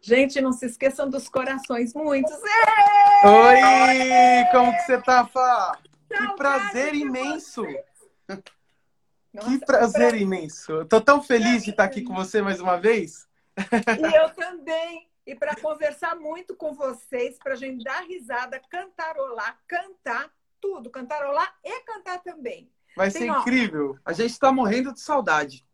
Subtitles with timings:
[0.00, 2.32] Gente, não se esqueçam dos corações muitos.
[3.24, 4.44] Oi!
[4.52, 5.78] Como que você tá, Fá?
[6.08, 7.64] Que prazer imenso!
[9.32, 10.18] Nossa, que prazer pra...
[10.18, 10.72] imenso!
[10.72, 13.28] Eu tô tão feliz de estar aqui com você mais uma vez.
[13.58, 15.08] E eu também.
[15.26, 21.54] E para conversar muito com vocês, para a gente dar risada, cantarolar, cantar, tudo, cantarolar
[21.62, 22.70] e cantar também.
[22.96, 23.40] Vai Tem, ser ó...
[23.40, 23.98] incrível.
[24.04, 25.67] A gente está morrendo de saudade.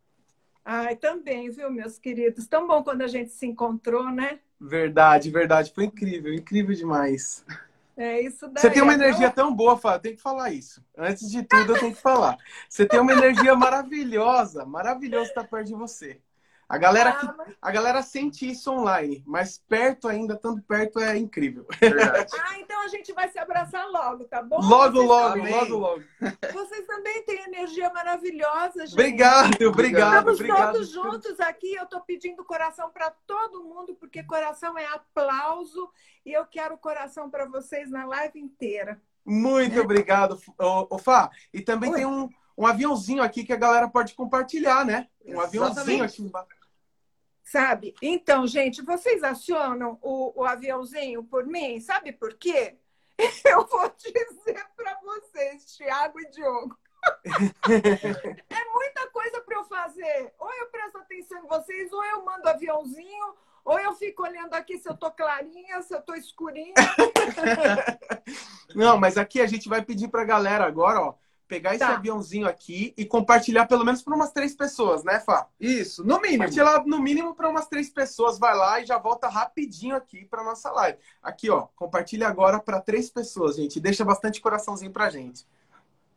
[0.65, 2.47] Ai, também, viu, meus queridos?
[2.47, 4.39] Tão bom quando a gente se encontrou, né?
[4.59, 5.71] Verdade, verdade.
[5.71, 7.45] Foi incrível, incrível demais.
[7.95, 8.61] É isso daí.
[8.61, 10.01] Você tem uma energia tão boa, Fábio.
[10.01, 10.83] Tem que falar isso.
[10.97, 12.37] Antes de tudo, eu tenho que falar.
[12.67, 14.65] Você tem uma energia maravilhosa.
[14.65, 16.19] Maravilhoso estar perto de você.
[16.67, 17.55] A galera, ah, mas...
[17.61, 21.67] a galera sente isso online, mas perto ainda, tanto perto, é incrível.
[21.79, 22.31] Verdade.
[22.41, 24.59] ah, então a gente vai se abraçar logo, tá bom?
[24.59, 25.53] Logo, Vocês logo, também...
[25.53, 26.03] logo, logo.
[26.53, 28.93] Vocês também têm energia maravilhosa, gente.
[28.93, 30.31] Obrigado, obrigado.
[30.31, 30.73] Estamos obrigado.
[30.73, 31.75] todos juntos aqui.
[31.75, 35.87] Eu tô pedindo coração para todo mundo, porque coração é aplauso
[36.25, 38.99] e eu quero coração para vocês na live inteira.
[39.23, 41.29] Muito obrigado, ô, Fá.
[41.53, 41.95] E também Oi.
[41.95, 45.07] tem um, um aviãozinho aqui que a galera pode compartilhar, né?
[45.25, 46.64] Um aviãozinho aqui embaixo.
[47.45, 47.93] Sabe?
[48.01, 51.79] Então, gente, vocês acionam o, o aviãozinho por mim?
[51.79, 52.75] Sabe por quê?
[53.45, 56.75] Eu vou dizer para vocês, Tiago e Diogo.
[58.49, 60.33] é muita coisa para eu fazer.
[60.39, 64.79] Ou eu presto atenção em vocês, ou eu mando aviãozinho, ou eu fico olhando aqui
[64.79, 66.73] se eu tô clarinha, se eu tô escurinha.
[68.73, 71.13] Não, mas aqui a gente vai pedir para a galera agora, ó,
[71.47, 71.93] pegar esse tá.
[71.93, 75.47] aviãozinho aqui e compartilhar pelo menos para umas três pessoas, né, Fá?
[75.59, 76.43] Isso, no mínimo.
[76.43, 78.39] Compartilhar no mínimo para umas três pessoas.
[78.39, 80.97] Vai lá e já volta rapidinho aqui para nossa live.
[81.21, 83.79] Aqui, ó, compartilha agora para três pessoas, gente.
[83.79, 85.45] Deixa bastante coraçãozinho pra gente.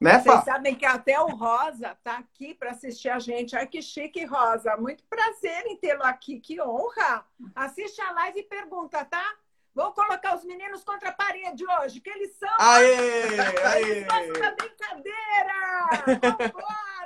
[0.01, 0.35] Né, Fá?
[0.35, 3.57] Vocês sabem que até o Rosa tá aqui para assistir a gente.
[3.57, 4.77] Ai, que chique, Rosa.
[4.77, 6.39] Muito prazer em tê-lo aqui.
[6.39, 7.27] Que honra.
[7.55, 9.35] Assiste a live e pergunta, tá?
[9.79, 12.49] Vou colocar os meninos contra a parede hoje, que eles são.
[12.59, 13.39] Aê!
[13.65, 14.05] aê.
[14.05, 15.89] Da brincadeira!
[16.21, 16.99] Vambora!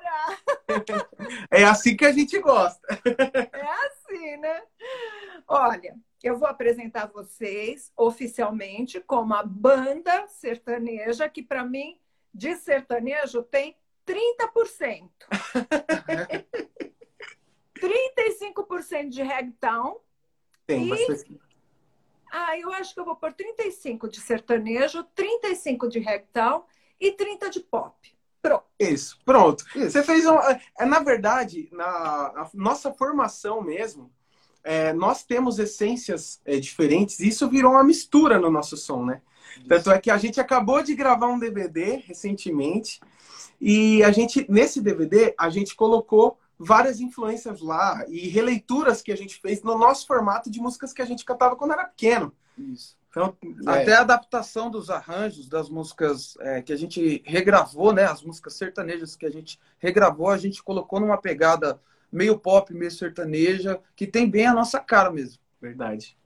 [1.51, 2.89] É assim que a gente gosta.
[3.05, 4.63] É assim, né?
[5.47, 12.01] Olha, eu vou apresentar vocês oficialmente como a banda sertaneja, que para mim,
[12.33, 15.11] de sertanejo, tem 30%.
[17.79, 20.01] 35% de reggaeton.
[20.67, 20.89] Tem, e...
[20.89, 21.52] bastante
[22.33, 26.65] ah, eu acho que eu vou pôr 35 de sertanejo, 35 de reggaeton
[26.99, 27.95] e 30 de pop.
[28.41, 28.65] Pronto.
[28.81, 29.65] Isso, pronto.
[29.77, 29.91] Isso.
[29.91, 30.59] Você fez uma.
[30.79, 34.11] É, na verdade, na nossa formação mesmo,
[34.65, 39.21] é, nós temos essências é, diferentes e isso virou uma mistura no nosso som, né?
[39.59, 39.69] Isso.
[39.69, 42.99] Tanto é que a gente acabou de gravar um DVD recentemente
[43.61, 49.17] e a gente, nesse DVD, a gente colocou várias influências lá e releituras que a
[49.17, 52.33] gente fez no nosso formato de músicas que a gente cantava quando era pequeno.
[52.57, 52.97] Isso.
[53.13, 53.37] Então,
[53.67, 53.71] é.
[53.71, 58.05] Até a adaptação dos arranjos das músicas é, que a gente regravou, né?
[58.05, 61.79] As músicas sertanejas que a gente regravou, a gente colocou numa pegada
[62.11, 65.41] meio pop, meio sertaneja, que tem bem a nossa cara mesmo.
[65.61, 66.17] Verdade.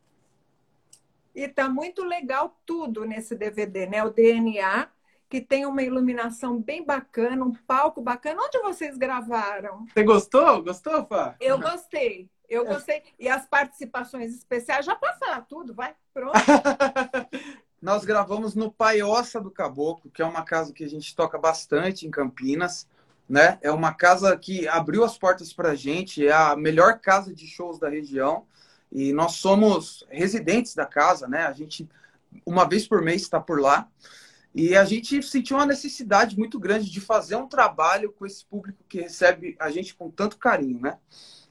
[1.35, 4.03] E tá muito legal tudo nesse DVD, né?
[4.03, 4.89] O DNA,
[5.29, 8.41] que tem uma iluminação bem bacana, um palco bacana.
[8.43, 9.87] Onde vocês gravaram?
[9.93, 10.63] Você gostou?
[10.63, 11.35] Gostou, Fá?
[11.41, 12.31] Eu gostei.
[12.49, 13.03] Eu gostei.
[13.19, 15.95] E as participações especiais, já falar tudo, vai.
[16.15, 16.33] Pronto.
[17.83, 22.07] Nós gravamos no Paioça do Caboclo, que é uma casa que a gente toca bastante
[22.07, 22.89] em Campinas.
[23.29, 23.59] Né?
[23.61, 27.47] É uma casa que abriu as portas para a gente, é a melhor casa de
[27.47, 28.47] shows da região.
[28.91, 31.45] E nós somos residentes da casa, né?
[31.45, 31.89] A gente,
[32.47, 33.89] uma vez por mês, está por lá.
[34.57, 38.83] E a gente sentiu uma necessidade muito grande de fazer um trabalho com esse público
[38.89, 40.97] que recebe a gente com tanto carinho, né?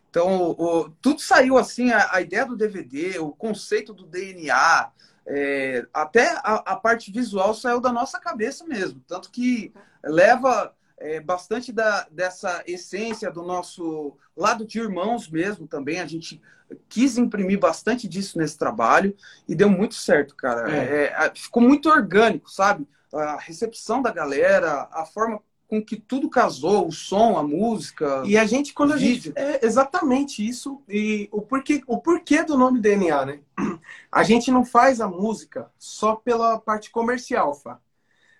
[0.09, 4.89] Então, o, tudo saiu assim, a, a, ideia do DVD, o conceito do DNA,
[5.27, 8.99] é, até a, a, parte visual saiu da nossa cabeça mesmo.
[9.07, 9.71] Tanto que
[10.03, 15.99] leva é, bastante da, dessa essência do nosso lado de irmãos mesmo também.
[15.99, 16.41] A gente
[16.89, 19.15] quis imprimir bastante disso nesse trabalho
[19.47, 20.75] e deu muito certo, cara.
[20.75, 21.03] É.
[21.05, 22.87] É, ficou muito orgânico, sabe?
[23.15, 28.23] A recepção da galera, a forma com que tudo casou, o som, a música.
[28.25, 29.33] E a gente, quando a vídeo.
[29.35, 29.39] gente.
[29.39, 30.81] É exatamente isso.
[30.87, 33.39] E o porquê, o porquê do nome DNA, né?
[34.11, 37.79] A gente não faz a música só pela parte comercial, Fá.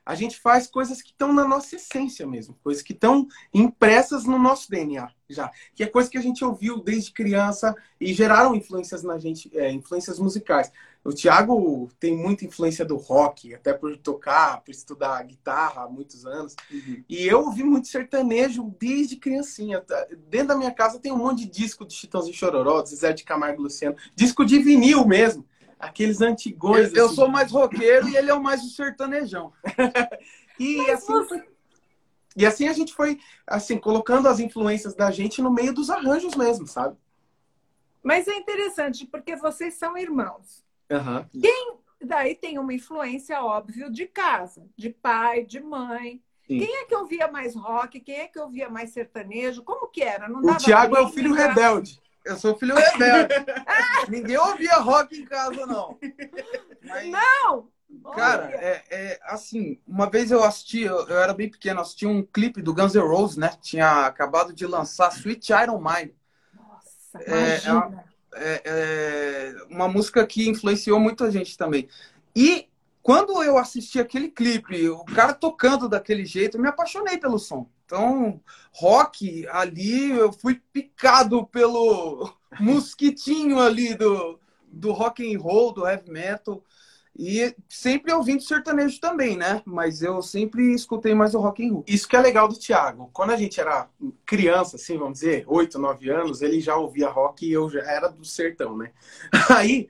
[0.06, 4.38] A gente faz coisas que estão na nossa essência mesmo, coisas que estão impressas no
[4.38, 9.04] nosso DNA já, que é coisa que a gente ouviu desde criança e geraram influências
[9.04, 10.72] na gente, é, influências musicais.
[11.04, 16.26] O Thiago tem muita influência do rock, até por tocar, por estudar guitarra há muitos
[16.26, 16.56] anos.
[16.72, 17.04] Uhum.
[17.08, 19.84] E eu ouvi muito sertanejo desde criancinha.
[20.28, 23.24] Dentro da minha casa tem um monte de disco de Chitãozinho Chororó, de Zé de
[23.24, 25.46] Camargo e Luciano, disco de vinil mesmo.
[25.86, 26.92] Aqueles antigões.
[26.92, 27.16] Eu, eu assim.
[27.16, 29.54] sou mais roqueiro e ele é o mais o sertanejão.
[30.60, 31.14] e Mas assim.
[31.14, 31.48] Você...
[32.38, 33.18] E assim a gente foi,
[33.48, 36.98] assim, colocando as influências da gente no meio dos arranjos mesmo, sabe?
[38.04, 40.64] Mas é interessante, porque vocês são irmãos.
[40.92, 41.26] Uhum.
[41.42, 46.22] Quem daí tem uma influência, óbvio, de casa, de pai, de mãe.
[46.48, 46.60] Sim.
[46.60, 48.00] Quem é que ouvia mais rock?
[48.00, 49.64] Quem é que ouvia mais sertanejo?
[49.64, 50.28] Como que era?
[50.28, 52.00] Não o Tiago é o filho rebelde.
[52.26, 53.34] Eu sou filho rebelde.
[54.10, 55.98] Ninguém ouvia rock em casa, não.
[56.84, 57.70] Mas, não!
[58.14, 62.24] Cara, é, é, assim, uma vez eu assisti, eu, eu, era bem pequeno, assisti um
[62.24, 63.52] clipe do Guns N' Roses, né?
[63.62, 66.12] Tinha acabado de lançar Sweet Iron Mind.
[66.54, 68.06] Nossa, é, é
[68.36, 71.88] é, é, uma música que influenciou muita gente também.
[72.36, 72.68] E
[73.06, 77.70] quando eu assisti aquele clipe, o cara tocando daquele jeito, eu me apaixonei pelo som.
[77.86, 78.42] Então,
[78.74, 86.10] rock, ali eu fui picado pelo mosquitinho ali do, do rock and roll, do heavy
[86.10, 86.64] metal.
[87.16, 89.62] E sempre ouvindo sertanejo também, né?
[89.66, 91.84] Mas eu sempre escutei mais o rock and roll.
[91.86, 93.12] Isso que é legal do Thiago.
[93.14, 93.88] Quando a gente era
[94.26, 98.08] criança, assim, vamos dizer, 8, 9 anos, ele já ouvia rock e eu já era
[98.08, 98.92] do sertão, né?
[99.56, 99.88] Aí,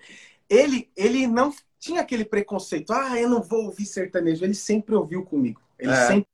[0.49, 1.53] ele, ele não
[1.85, 4.43] tinha aquele preconceito, ah, eu não vou ouvir sertanejo.
[4.43, 5.61] Ele sempre ouviu comigo.
[5.77, 6.07] Ele é.
[6.07, 6.27] sempre.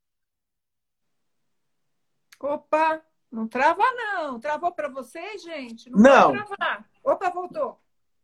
[2.40, 4.40] Opa, não trava não.
[4.40, 5.90] Travou para vocês, gente?
[5.90, 6.34] Não.
[6.34, 6.86] não.
[7.04, 7.80] Opa, voltou.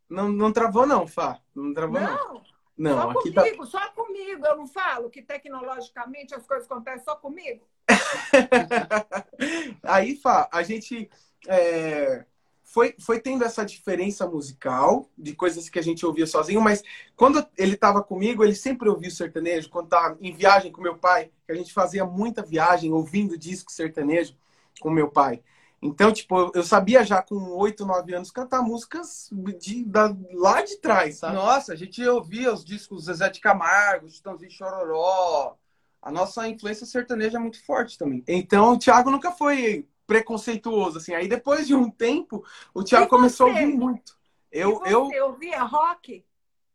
[0.10, 1.40] Não, não travou não, Fá.
[1.54, 2.44] Não travou não.
[2.78, 3.72] Não, não só aqui tá comigo, tá...
[3.72, 4.46] só comigo.
[4.46, 7.68] Eu não falo que tecnologicamente as coisas acontecem só comigo.
[9.84, 11.10] Aí, Fá, a gente...
[11.46, 12.26] É
[12.68, 16.84] foi, foi tendo essa diferença musical de coisas que a gente ouvia sozinho, mas
[17.16, 19.70] quando ele estava comigo, ele sempre ouvia o sertanejo.
[19.70, 23.72] Quando estava em viagem com meu pai, que a gente fazia muita viagem ouvindo disco
[23.72, 24.36] sertanejo
[24.82, 25.42] com meu pai.
[25.82, 30.76] Então, tipo, eu sabia já com oito, nove anos cantar músicas de, da, lá de
[30.78, 31.36] trás, sabe?
[31.36, 35.56] Nossa, a gente ouvia os discos Zezé de Camargo, Chitãozinho Chororó.
[36.02, 38.24] A nossa influência sertaneja é muito forte também.
[38.28, 41.14] Então, o Thiago nunca foi preconceituoso, assim.
[41.14, 42.44] Aí depois de um tempo,
[42.74, 44.18] o Thiago começou a ouvir muito.
[44.52, 45.26] Eu, e você eu...
[45.26, 46.26] ouvia rock?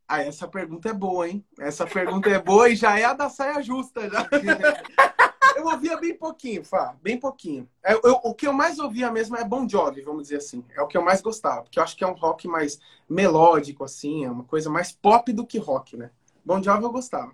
[0.06, 1.42] Ah, essa pergunta é boa, hein?
[1.58, 4.28] Essa pergunta é boa e já é a da saia justa, já.
[5.56, 7.66] eu ouvia bem pouquinho, Fá, bem pouquinho.
[7.82, 10.62] Eu, eu, o que eu mais ouvia mesmo é Bon Jovi, vamos dizer assim.
[10.76, 13.84] É o que eu mais gostava, porque eu acho que é um rock mais melódico,
[13.84, 16.10] assim, é uma coisa mais pop do que rock, né?
[16.44, 17.32] Bon Jovi eu gostava.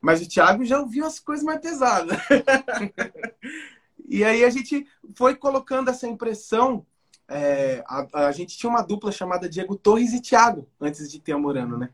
[0.00, 2.18] Mas o Thiago já ouvia umas coisas mais pesadas.
[4.08, 6.84] E aí a gente foi colocando essa impressão.
[7.28, 11.32] É, a, a, gente tinha uma dupla chamada Diego Torres e Thiago, antes de ter
[11.32, 11.90] a Morano, né?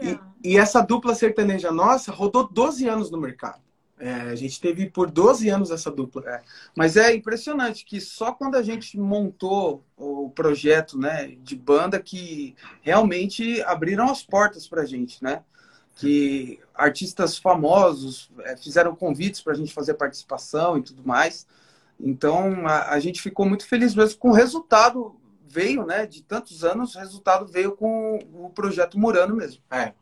[0.00, 3.60] E, e, essa dupla sertaneja nossa rodou 12 anos no mercado.
[3.98, 6.22] É, a gente teve por 12 anos essa dupla.
[6.26, 6.42] É.
[6.76, 12.54] Mas é impressionante que só quando a gente montou o projeto né, de banda que
[12.82, 15.42] realmente abriram as portas para a gente, né?
[15.96, 21.46] Que artistas famosos é, fizeram convites para a gente fazer participação e tudo mais.
[21.98, 26.06] Então a, a, gente ficou muito feliz mesmo com o resultado veio, né?
[26.06, 29.62] De tantos anos, o resultado veio com o projeto Murano mesmo.
[29.70, 29.94] É.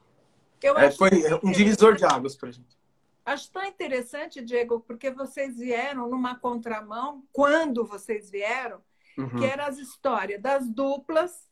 [0.62, 1.10] é foi
[1.44, 2.76] um divisor de águas para a gente.
[3.24, 8.80] Acho tão interessante, Diego, porque vocês vieram numa contramão, quando vocês vieram,
[9.16, 9.36] uhum.
[9.36, 11.48] que eram as histórias das duplas,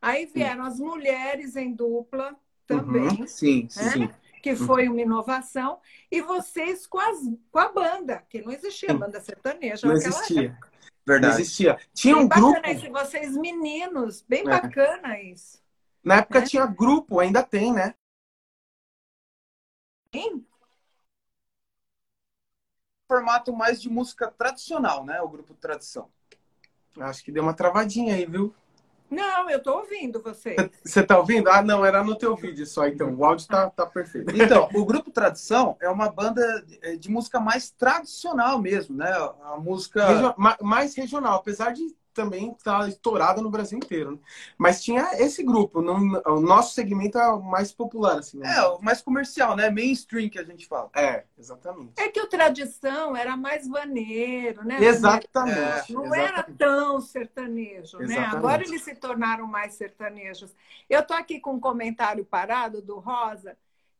[0.00, 2.36] aí vieram as mulheres em dupla,
[2.68, 3.20] também.
[3.20, 3.90] Uhum, sim, né?
[3.90, 4.10] sim.
[4.40, 5.80] Que foi uma inovação.
[6.10, 7.18] E vocês com, as,
[7.50, 8.96] com a banda, que não existia sim.
[8.96, 10.50] banda sertaneja não existia.
[10.50, 10.68] Época.
[11.04, 11.34] Verdade.
[11.34, 11.78] Não existia.
[11.92, 12.60] Tinha bem um grupo.
[12.64, 14.44] Esse, vocês meninos, bem é.
[14.44, 15.60] bacana isso.
[16.04, 16.46] Na época né?
[16.46, 17.94] tinha grupo, ainda tem, né?
[20.14, 20.44] Sim.
[23.08, 25.20] Formato mais de música tradicional, né?
[25.22, 26.10] O grupo Tradição.
[27.00, 28.54] Acho que deu uma travadinha aí, viu?
[29.10, 30.54] Não, eu estou ouvindo você.
[30.84, 31.48] Você está ouvindo?
[31.48, 33.14] Ah, não, era no teu vídeo só, então.
[33.14, 34.34] O áudio está tá perfeito.
[34.36, 36.64] Então, o Grupo Tradição é uma banda
[36.98, 39.10] de música mais tradicional mesmo, né?
[39.44, 40.06] A música...
[40.06, 40.34] Regio...
[40.60, 44.12] Mais regional, apesar de também está estourada no Brasil inteiro.
[44.12, 44.18] Né?
[44.58, 45.80] Mas tinha esse grupo.
[45.80, 48.38] No, o nosso segmento é o mais popular, assim.
[48.38, 48.56] Né?
[48.56, 49.70] É, o mais comercial, né?
[49.70, 50.90] Mainstream que a gente fala.
[50.96, 51.92] É, exatamente.
[51.96, 54.82] É que o tradição era mais vaneiro, né?
[54.82, 55.92] Exatamente.
[55.92, 56.18] Não exatamente.
[56.18, 58.08] era tão sertanejo, exatamente.
[58.08, 58.26] né?
[58.36, 60.52] Agora eles se tornaram mais sertanejos.
[60.90, 63.56] Eu tô aqui com um comentário parado do Rosa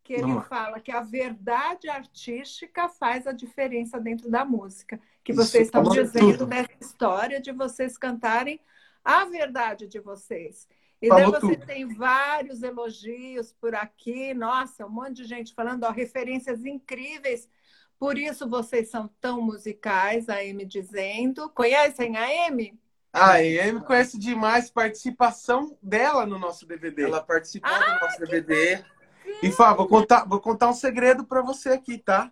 [0.09, 4.99] que ele fala que a verdade artística faz a diferença dentro da música.
[5.23, 6.47] Que vocês Isso, estão dizendo tudo.
[6.47, 8.59] dessa história de vocês cantarem
[9.05, 10.67] a verdade de vocês.
[11.03, 11.67] E daí você tudo.
[11.67, 17.47] tem vários elogios por aqui, nossa, um monte de gente falando, ó, referências incríveis.
[17.99, 21.51] Por isso vocês são tão musicais, a Amy dizendo.
[21.51, 22.81] Conhecem a Amy?
[23.13, 27.03] A Amy conhece demais participação dela no nosso DVD.
[27.03, 28.83] Ela participou ah, do nosso DVD.
[29.43, 32.31] E Fá, vou contar, vou contar um segredo para você aqui, tá?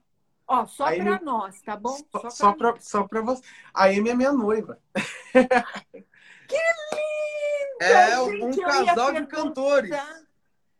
[0.49, 1.99] Ó, só para nós, tá bom?
[2.13, 3.43] Só, só para só pra você.
[3.75, 4.79] A Amy é minha noiva.
[5.33, 7.07] que lindo!
[7.81, 9.91] É um casal de cantores.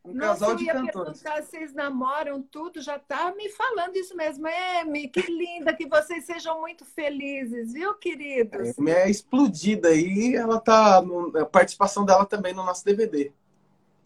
[0.05, 1.21] Um Nossa, casal de cantores.
[1.21, 4.47] Perguntar, vocês namoram tudo, já tá me falando isso mesmo.
[4.79, 8.69] Amy, que linda, que vocês sejam muito felizes, viu, queridos?
[8.69, 11.03] A Amy é explodida aí, ela tá.
[11.41, 13.33] A participação dela também no nosso DVD.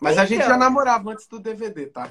[0.02, 0.24] Mas então...
[0.24, 0.58] a gente já então.
[0.58, 2.10] namorava antes do DVD, tá?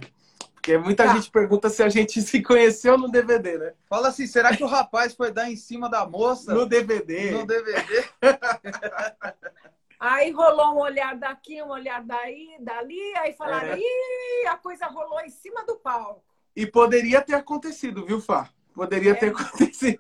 [0.55, 1.15] Porque muita tá.
[1.15, 3.75] gente pergunta se a gente se conheceu no DVD, né?
[3.89, 6.55] Fala assim, será que o rapaz foi dar em cima da moça?
[6.55, 7.33] No DVD.
[7.33, 8.05] No DVD.
[9.99, 13.79] aí rolou um olhar daqui, um olhar daí, dali, aí falaram, é.
[13.79, 16.23] ih, a coisa rolou em cima do palco.
[16.55, 18.49] E poderia ter acontecido, viu, Fá?
[18.73, 19.15] Poderia é.
[19.15, 19.99] ter acontecido.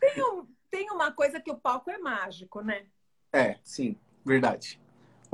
[0.00, 2.86] Tem, um, tem uma coisa que o palco é mágico, né?
[3.30, 4.80] É, sim, verdade.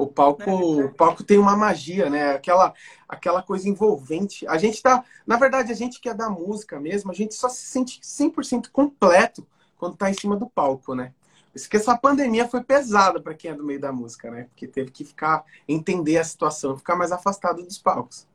[0.00, 2.32] O palco, é, o palco tem uma magia, né?
[2.32, 2.72] Aquela,
[3.06, 4.46] aquela coisa envolvente.
[4.46, 7.50] A gente tá, na verdade, a gente que é da música mesmo, a gente só
[7.50, 11.12] se sente 100% completo quando tá em cima do palco, né?
[11.54, 14.44] Isso que essa pandemia foi pesada para quem é do meio da música, né?
[14.44, 18.26] Porque teve que ficar entender a situação, ficar mais afastado dos palcos.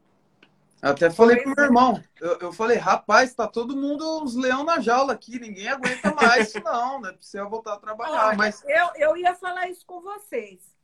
[0.83, 1.67] Até falei pro meu é.
[1.67, 6.13] irmão, eu, eu falei, rapaz, tá todo mundo uns leão na jaula aqui, ninguém aguenta
[6.13, 7.11] mais isso não, né?
[7.11, 8.27] Precisa voltar a trabalhar.
[8.27, 10.74] Olha, mas eu, eu ia falar isso com vocês.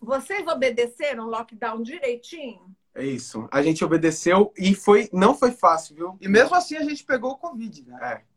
[0.00, 2.74] Vocês obedeceram o lockdown direitinho?
[2.94, 3.48] É isso.
[3.50, 6.16] A gente obedeceu e foi, não foi fácil, viu?
[6.20, 7.98] E mesmo assim a gente pegou o Covid, né?
[8.02, 8.28] É.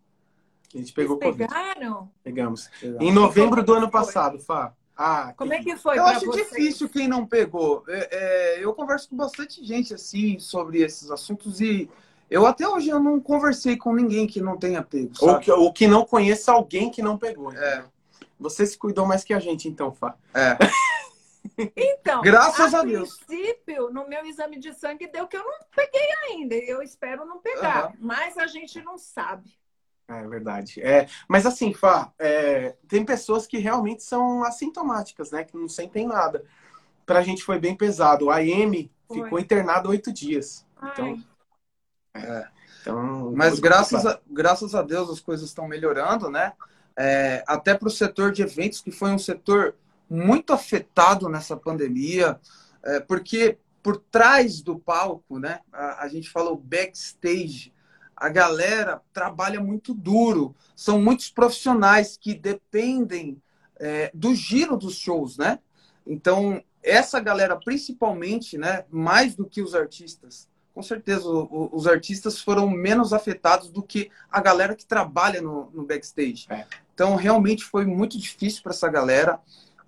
[0.73, 1.49] A gente pegou Vocês Covid.
[1.49, 2.11] Pegaram?
[2.23, 2.69] Pegamos.
[2.79, 3.01] Pegamos.
[3.01, 4.73] Em novembro do ano passado, Fá.
[4.95, 5.97] Ah, Como é que foi?
[5.97, 6.47] Eu acho vocês?
[6.47, 7.83] difícil quem não pegou.
[7.87, 8.09] É,
[8.59, 11.89] é, eu converso com bastante gente assim sobre esses assuntos e
[12.29, 15.11] eu até hoje eu não conversei com ninguém que não tenha pego.
[15.19, 17.51] Ou que, ou que não conheça alguém que não pegou.
[17.51, 17.83] É.
[18.39, 20.15] Você se cuidou mais que a gente, então, Fá.
[20.33, 20.57] É.
[21.75, 23.17] Então, graças a, a Deus.
[23.17, 26.55] princípio, no meu exame de sangue deu que eu não peguei ainda.
[26.55, 27.97] Eu espero não pegar, uhum.
[27.99, 29.51] mas a gente não sabe.
[30.07, 30.81] É verdade.
[30.81, 35.43] É, mas assim, Fá, é, tem pessoas que realmente são assintomáticas, né?
[35.43, 36.43] Que não sentem nada.
[37.05, 38.29] Pra gente foi bem pesado.
[38.29, 40.65] A M ficou internada oito dias.
[40.83, 41.23] Então,
[42.13, 42.47] é,
[42.81, 46.53] então, mas graças a, graças a Deus as coisas estão melhorando, né?
[46.97, 49.75] É, até para o setor de eventos, que foi um setor
[50.11, 52.37] muito afetado nessa pandemia,
[52.83, 57.73] é, porque por trás do palco, né, a, a gente falou backstage,
[58.13, 63.41] a galera trabalha muito duro, são muitos profissionais que dependem
[63.79, 65.59] é, do giro dos shows, né?
[66.05, 71.87] Então, essa galera, principalmente, né, mais do que os artistas, com certeza o, o, os
[71.87, 76.45] artistas foram menos afetados do que a galera que trabalha no, no backstage.
[76.49, 76.65] É.
[76.93, 79.39] Então, realmente foi muito difícil para essa galera.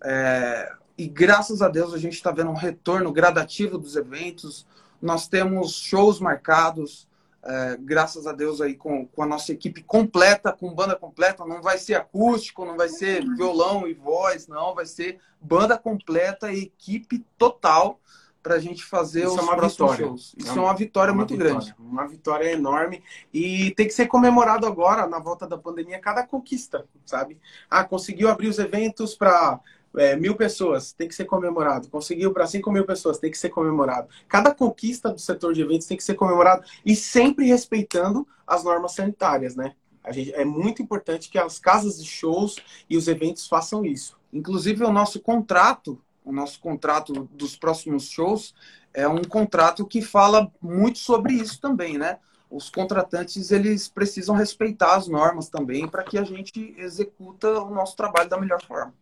[0.04, 4.66] É, e graças a Deus a gente está vendo um retorno gradativo dos eventos.
[5.02, 7.08] Nós temos shows marcados,
[7.44, 11.46] é, graças a Deus aí com, com a nossa equipe completa, com banda completa.
[11.46, 14.76] Não vai ser acústico, não vai ser violão e voz, não.
[14.76, 18.00] Vai ser banda completa e equipe total
[18.42, 20.06] para a gente fazer Isso os é uma próximos vitória.
[20.06, 20.36] shows.
[20.38, 21.54] Isso é, uma, é uma vitória é uma muito vitória.
[21.54, 21.76] grande.
[21.80, 23.02] Uma vitória enorme.
[23.34, 27.40] E tem que ser comemorado agora, na volta da pandemia, cada conquista, sabe?
[27.70, 29.62] Ah, conseguiu abrir os eventos para
[29.96, 31.90] é, mil pessoas, tem que ser comemorado.
[31.90, 34.08] Conseguiu para cinco mil pessoas, tem que ser comemorado.
[34.28, 38.94] Cada conquista do setor de eventos tem que ser comemorado e sempre respeitando as normas
[38.94, 39.74] sanitárias, né?
[40.04, 42.58] A gente, é muito importante que as casas de shows
[42.90, 44.18] e os eventos façam isso.
[44.34, 48.54] Inclusive, o nosso contrato, o nosso contrato dos próximos shows,
[48.94, 52.20] é um contrato que fala muito sobre isso também, né?
[52.50, 57.96] Os contratantes eles precisam respeitar as normas também para que a gente executa o nosso
[57.96, 58.94] trabalho da melhor forma.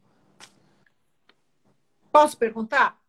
[2.11, 2.99] Posso perguntar?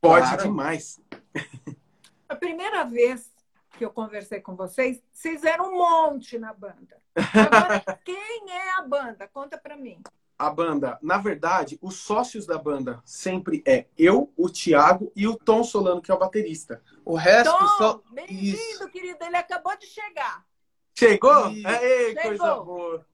[0.00, 0.42] Pode claro.
[0.42, 1.00] demais.
[2.28, 3.32] A primeira vez
[3.76, 7.00] que eu conversei com vocês, vocês eram um monte na banda.
[7.14, 9.28] Agora, quem é a banda?
[9.28, 10.00] Conta para mim.
[10.38, 15.36] A banda, na verdade, os sócios da banda sempre é eu, o Thiago e o
[15.36, 16.82] Tom Solano, que é o baterista.
[17.04, 18.02] O resto Tom, só.
[18.10, 19.24] Bem-vindo, querido.
[19.24, 20.44] Ele acabou de chegar.
[20.92, 21.46] Chegou?
[21.64, 22.22] Aê, Chegou.
[22.22, 23.06] coisa boa.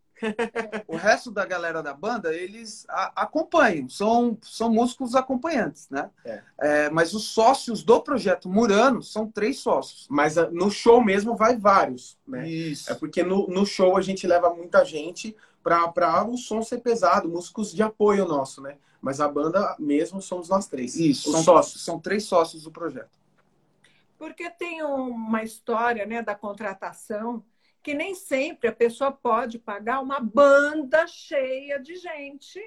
[0.86, 6.10] O resto da galera da banda, eles a, acompanham, são, são músicos acompanhantes, né?
[6.24, 6.42] É.
[6.58, 10.06] É, mas os sócios do projeto Murano são três sócios.
[10.10, 12.48] Mas ah, no show mesmo vai vários, né?
[12.48, 12.90] Isso.
[12.90, 17.28] É porque no, no show a gente leva muita gente para o som ser pesado,
[17.28, 18.76] músicos de apoio nosso, né?
[19.00, 20.96] Mas a banda mesmo somos nós três.
[20.96, 21.84] Isso, os são, sócios.
[21.84, 23.18] são três sócios do projeto.
[24.18, 27.42] Porque tem uma história né, da contratação
[27.82, 32.60] que nem sempre a pessoa pode pagar uma banda cheia de gente.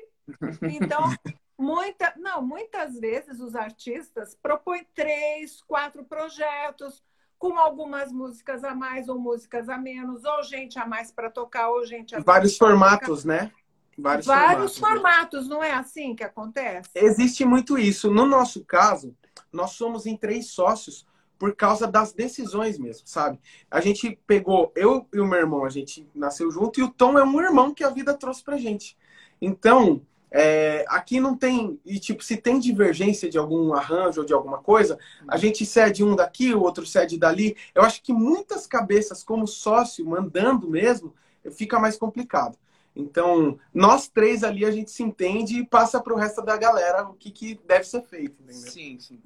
[0.62, 1.02] Então,
[1.58, 7.04] muita, não, muitas vezes os artistas propõem três, quatro projetos
[7.38, 11.70] com algumas músicas a mais ou músicas a menos, ou gente a mais para tocar,
[11.70, 13.52] ou gente a Vários formatos, né?
[13.98, 16.90] Vários, Vários formatos, formatos, não é assim que acontece?
[16.96, 18.12] Existe muito isso.
[18.12, 19.16] No nosso caso,
[19.52, 21.06] nós somos em três sócios
[21.44, 23.38] por causa das decisões mesmo, sabe?
[23.70, 27.20] A gente pegou, eu e o meu irmão, a gente nasceu junto, e o Tom
[27.20, 28.96] é um irmão que a vida trouxe pra gente.
[29.42, 34.32] Então, é, aqui não tem, e tipo, se tem divergência de algum arranjo ou de
[34.32, 34.98] alguma coisa,
[35.28, 37.58] a gente cede um daqui, o outro cede dali.
[37.76, 41.14] Eu acho que muitas cabeças, como sócio, mandando mesmo,
[41.52, 42.58] fica mais complicado.
[42.96, 47.04] Então, nós três ali a gente se entende e passa para o resto da galera
[47.10, 48.42] o que, que deve ser feito.
[48.44, 48.72] Entendeu?
[48.72, 49.20] Sim, sim.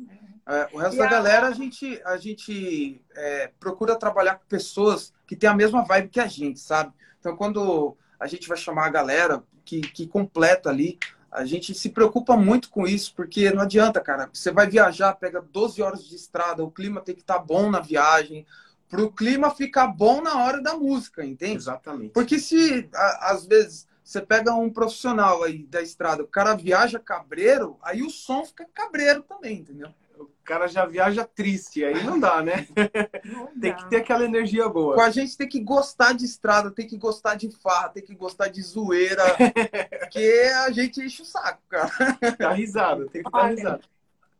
[0.47, 1.09] É, o resto e da a...
[1.09, 6.09] galera a gente, a gente é, procura trabalhar com pessoas que têm a mesma vibe
[6.09, 6.93] que a gente, sabe?
[7.19, 10.97] Então, quando a gente vai chamar a galera que, que completa ali,
[11.29, 14.29] a gente se preocupa muito com isso, porque não adianta, cara.
[14.31, 17.69] Você vai viajar, pega 12 horas de estrada, o clima tem que estar tá bom
[17.69, 18.45] na viagem,
[18.89, 21.57] para o clima ficar bom na hora da música, entende?
[21.57, 22.11] Exatamente.
[22.11, 26.97] Porque se a, às vezes você pega um profissional aí da estrada, o cara viaja
[26.97, 29.89] cabreiro, aí o som fica cabreiro também, entendeu?
[30.17, 32.65] O cara já viaja triste, aí não dá, né?
[33.25, 33.77] Não tem dá.
[33.77, 34.95] que ter aquela energia boa.
[34.95, 38.15] Com a gente tem que gostar de estrada, tem que gostar de farra, tem que
[38.15, 39.23] gostar de zoeira,
[39.99, 41.91] porque a gente enche o saco, cara.
[42.39, 43.81] Dá risada, tem que dar risada.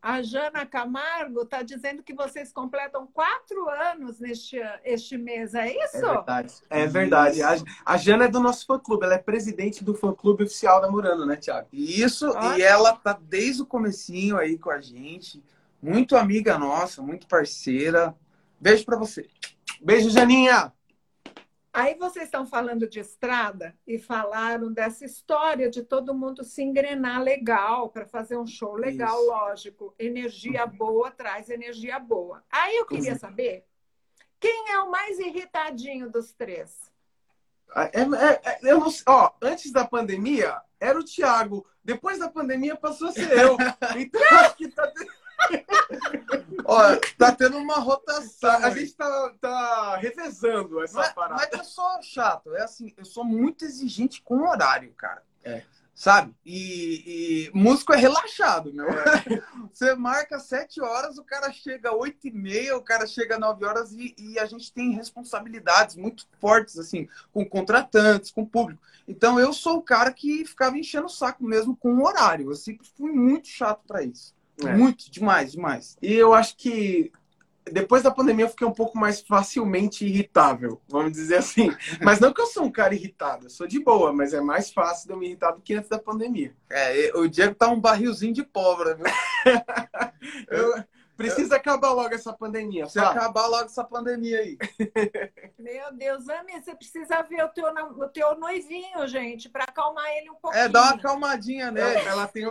[0.00, 5.96] A Jana Camargo está dizendo que vocês completam quatro anos neste este mês, é isso?
[5.96, 6.54] É verdade.
[6.70, 7.42] É verdade.
[7.42, 11.26] A, a Jana é do nosso fã-clube, ela é presidente do fã-clube oficial da Murano,
[11.26, 11.68] né, Tiago?
[11.72, 15.42] Isso, e ela tá desde o comecinho aí com a gente.
[15.82, 18.14] Muito amiga nossa, muito parceira.
[18.60, 19.28] Beijo para você.
[19.80, 20.72] Beijo, Janinha!
[21.78, 27.22] Aí vocês estão falando de estrada e falaram dessa história de todo mundo se engrenar
[27.22, 29.30] legal para fazer um show legal, Isso.
[29.30, 29.94] lógico.
[29.96, 32.42] Energia boa traz energia boa.
[32.50, 33.18] Aí eu queria uhum.
[33.20, 33.64] saber
[34.40, 36.90] quem é o mais irritadinho dos três?
[37.76, 41.64] É, é, é, eu não, ó, antes da pandemia era o Thiago.
[41.84, 43.56] Depois da pandemia passou a ser eu.
[43.96, 44.92] Então acho que tá.
[46.64, 48.50] Olha, tá tendo uma rotação.
[48.50, 51.48] a gente tá, tá revezando essa mas, parada.
[51.50, 52.54] Mas eu sou chato.
[52.54, 55.22] É assim, eu sou muito exigente com o horário, cara.
[55.42, 55.62] É.
[55.94, 56.32] Sabe?
[56.46, 58.86] E, e músico é relaxado, meu.
[58.88, 59.42] É.
[59.72, 63.92] Você marca sete horas, o cara chega oito e meia, o cara chega nove horas
[63.92, 68.80] e, e, a gente tem responsabilidades muito fortes, assim, com contratantes, com público.
[69.08, 72.50] Então eu sou o cara que ficava enchendo o saco mesmo com o horário.
[72.50, 74.37] Eu sempre fui muito chato para isso.
[74.64, 74.74] É.
[74.74, 75.96] Muito, demais, demais.
[76.02, 77.12] E eu acho que
[77.70, 81.70] depois da pandemia eu fiquei um pouco mais facilmente irritável, vamos dizer assim.
[82.02, 84.70] Mas não que eu sou um cara irritado, eu sou de boa, mas é mais
[84.70, 86.54] fácil de eu me irritar do que antes da pandemia.
[86.70, 89.06] É, o Diego tá um barrilzinho de pólvora, viu?
[90.50, 90.84] eu,
[91.16, 91.58] precisa eu...
[91.58, 92.84] acabar logo essa pandemia.
[92.84, 94.58] Precisa acabar logo essa pandemia aí.
[95.58, 100.30] Meu Deus, Ami, você precisa ver o teu, o teu noivinho, gente, para acalmar ele
[100.30, 100.64] um pouquinho.
[100.64, 101.86] É, dá uma acalmadinha nele.
[101.86, 102.50] Ela, ela tem.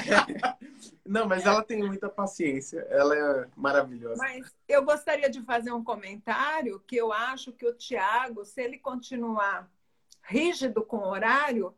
[1.04, 2.86] Não, mas ela tem muita paciência.
[2.88, 4.22] Ela é maravilhosa.
[4.22, 8.78] Mas eu gostaria de fazer um comentário que eu acho que o Tiago, se ele
[8.78, 9.68] continuar
[10.22, 11.74] rígido com o horário,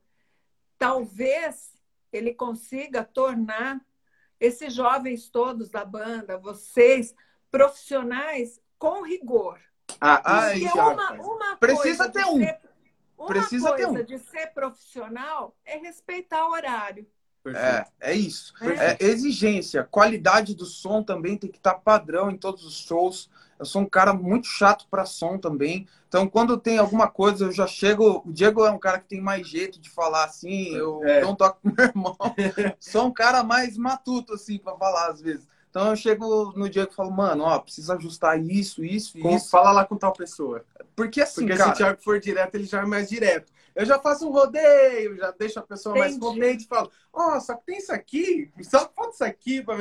[0.78, 1.72] talvez
[2.12, 3.80] ele consiga tornar
[4.38, 7.14] esses jovens todos da banda, vocês,
[7.50, 9.58] profissionais com rigor.
[10.00, 12.38] Ah, ah isso uma, uma Precisa ter um.
[12.38, 12.60] Ser,
[13.16, 14.04] uma Precisa coisa ter um.
[14.04, 17.06] de ser profissional é respeitar o horário.
[17.46, 18.54] É, é isso.
[18.60, 19.86] É exigência.
[19.90, 23.28] Qualidade do som também tem que estar tá padrão em todos os shows.
[23.58, 25.86] Eu sou um cara muito chato para som também.
[26.08, 28.22] Então, quando tem alguma coisa, eu já chego.
[28.26, 30.74] O Diego é um cara que tem mais jeito de falar assim.
[30.74, 31.20] Eu é.
[31.20, 32.16] não toco com meu irmão.
[32.78, 35.46] sou um cara mais matuto, assim, para falar às vezes.
[35.72, 39.48] Então eu chego no Diego e falo, mano, ó, precisa ajustar isso, isso e isso.
[39.48, 40.62] Fala lá com tal pessoa.
[40.94, 41.70] Porque assim, Porque cara...
[41.70, 43.50] se o Thiago for direto, ele já é mais direto.
[43.74, 46.18] Eu já faço um rodeio, já deixo a pessoa Entendi.
[46.18, 49.62] mais contente e falo, ó, oh, só que tem isso aqui, só falta isso aqui
[49.62, 49.76] pra.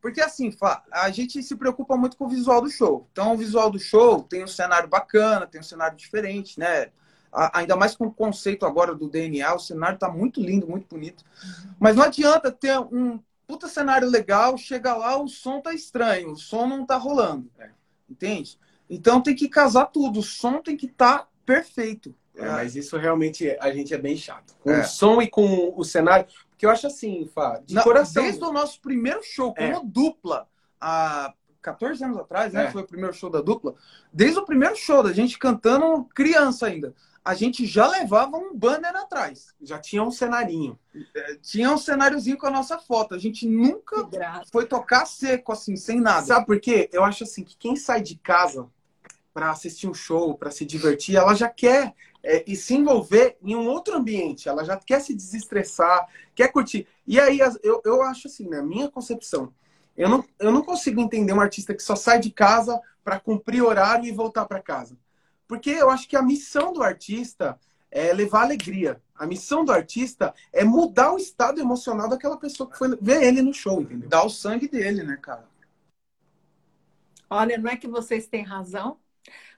[0.00, 0.56] Porque assim,
[0.92, 3.08] a gente se preocupa muito com o visual do show.
[3.10, 6.92] Então, o visual do show tem um cenário bacana, tem um cenário diferente, né?
[7.52, 11.24] ainda mais com o conceito agora do DNA, o cenário tá muito lindo, muito bonito.
[11.80, 13.18] Mas não adianta ter um
[13.52, 17.50] puta cenário legal, chega lá, o som tá estranho, o som não tá rolando.
[17.58, 17.68] É.
[18.08, 18.58] Entende?
[18.88, 22.14] Então tem que casar tudo, o som tem que estar tá perfeito.
[22.34, 24.54] É, mas isso realmente a gente é bem chato.
[24.62, 24.80] Com é.
[24.80, 26.26] o som e com o cenário.
[26.48, 28.22] Porque eu acho assim, Fá, de não, coração.
[28.22, 29.80] Desde o nosso primeiro show como é.
[29.84, 30.48] dupla,
[30.80, 32.64] há 14 anos atrás, né?
[32.64, 32.70] É.
[32.70, 33.74] Foi o primeiro show da dupla.
[34.10, 38.94] Desde o primeiro show, da gente cantando criança ainda a gente já levava um banner
[38.96, 39.54] atrás.
[39.60, 40.78] Já tinha um cenarinho.
[41.14, 43.14] É, tinha um cenáriozinho com a nossa foto.
[43.14, 44.08] A gente nunca
[44.50, 46.26] foi tocar seco, assim, sem nada.
[46.26, 46.88] Sabe por quê?
[46.92, 48.68] Eu acho assim que quem sai de casa
[49.32, 53.54] para assistir um show, para se divertir, ela já quer é, e se envolver em
[53.54, 54.48] um outro ambiente.
[54.48, 56.88] Ela já quer se desestressar, quer curtir.
[57.06, 59.52] E aí eu, eu acho assim, na minha concepção,
[59.96, 63.62] eu não, eu não consigo entender um artista que só sai de casa para cumprir
[63.62, 64.96] horário e voltar para casa.
[65.52, 67.60] Porque eu acho que a missão do artista
[67.90, 68.98] é levar alegria.
[69.14, 73.42] A missão do artista é mudar o estado emocional daquela pessoa que foi ver ele
[73.42, 74.08] no show, entendeu?
[74.08, 75.46] Dar o sangue dele, né, cara?
[77.28, 78.98] Olha, não é que vocês têm razão?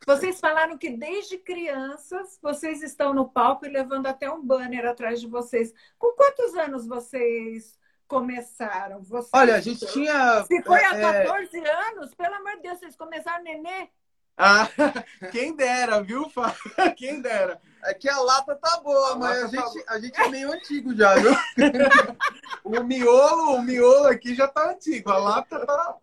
[0.04, 5.20] Vocês falaram que desde crianças vocês estão no palco e levando até um banner atrás
[5.20, 5.72] de vocês.
[5.96, 7.78] Com quantos anos vocês
[8.08, 9.00] começaram?
[9.00, 9.30] Vocês...
[9.32, 10.42] Olha, a gente tinha.
[10.42, 11.90] Se foi há 14 é...
[11.90, 13.90] anos, pelo amor de Deus, vocês começaram nenê?
[14.36, 14.68] Ah,
[15.30, 16.54] quem dera, viu, Fá?
[16.96, 17.60] Quem dera.
[17.84, 19.94] É que a lata tá boa, a mas a, tá gente, tá...
[19.94, 21.32] a gente é meio antigo já, viu?
[22.64, 25.96] o miolo, o miolo aqui já tá antigo, a lata tá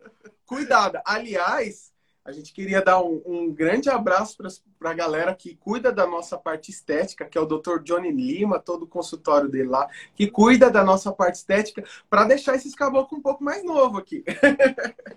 [0.45, 1.01] cuidada.
[1.05, 1.91] Aliás,
[2.23, 4.37] a gente queria dar um, um grande abraço
[4.77, 7.79] para a galera que cuida da nossa parte estética, que é o Dr.
[7.83, 12.55] Johnny Lima, todo o consultório dele lá, que cuida da nossa parte estética, para deixar
[12.55, 14.23] esses caboclos um pouco mais novo aqui.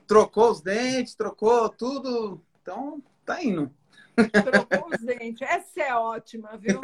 [0.09, 3.71] trocou os dentes, trocou tudo então, tá indo.
[4.17, 5.43] Trocou os dentes.
[5.43, 6.81] Essa é ótima, viu?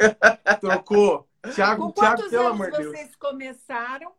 [0.61, 1.27] Trocou.
[1.55, 4.13] Tiago, Com quantos Thiago, anos vocês começaram?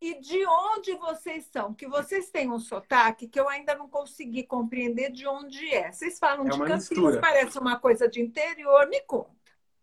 [0.00, 1.74] E de onde vocês são?
[1.74, 5.92] Que vocês têm um sotaque que eu ainda não consegui compreender de onde é.
[5.92, 8.88] Vocês falam é de Campinas, parece uma coisa de interior.
[8.88, 9.30] Me conta.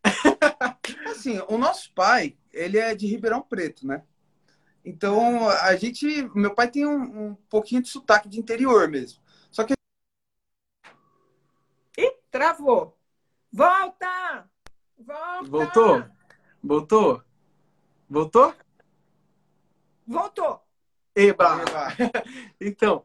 [1.12, 4.02] assim, o nosso pai, ele é de Ribeirão Preto, né?
[4.84, 6.28] Então, a gente...
[6.36, 9.22] Meu pai tem um, um pouquinho de sotaque de interior mesmo.
[9.52, 9.74] Só que
[12.34, 12.98] Travou.
[13.52, 14.50] Volta!
[14.98, 15.44] Volta!
[15.52, 16.04] Voltou?
[16.64, 17.24] Voltou?
[18.10, 18.54] Voltou?
[20.08, 20.60] Voltou.
[21.16, 21.62] Eba!
[21.62, 22.24] Eba.
[22.60, 23.04] então,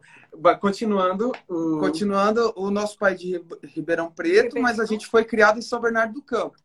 [0.62, 1.30] continuando.
[1.46, 1.78] O...
[1.78, 6.14] Continuando, o nosso pai de Ribeirão Preto, mas a gente foi criado em São Bernardo
[6.14, 6.56] do Campo.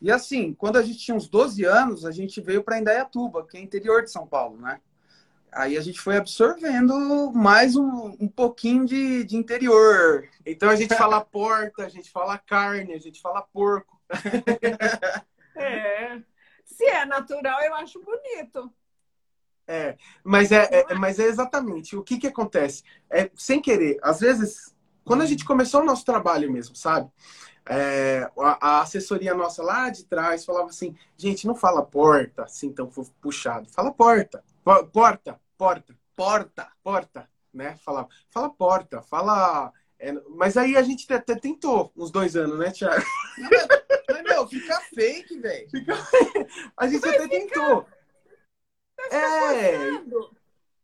[0.00, 3.56] E assim, quando a gente tinha uns 12 anos, a gente veio para Indaiatuba, que
[3.56, 4.80] é interior de São Paulo, né?
[5.52, 10.28] Aí a gente foi absorvendo mais um, um pouquinho de, de interior.
[10.44, 13.98] Então a gente fala porta, a gente fala carne, a gente fala porco.
[15.60, 16.22] É.
[16.64, 18.72] Se é natural, eu acho bonito.
[19.66, 22.84] É, mas é, é, mas é exatamente o que que acontece.
[23.10, 23.98] É sem querer.
[24.00, 24.72] Às vezes,
[25.04, 27.10] quando a gente começou o nosso trabalho mesmo, sabe?
[27.68, 32.72] É, a, a, assessoria nossa lá de trás falava assim, gente, não fala porta assim
[32.72, 32.88] tão
[33.20, 34.42] puxado, fala porta,
[34.92, 37.76] porta, porta, porta, porta, né?
[37.84, 39.72] Fala, fala porta, fala.
[39.98, 43.04] É, mas aí a gente até tentou uns dois anos, né, Thiago?
[44.10, 45.68] Mas, meu, fica fake, velho.
[45.70, 45.94] Fica...
[46.76, 47.28] A gente até ficar...
[47.28, 47.86] tentou.
[49.10, 50.28] É.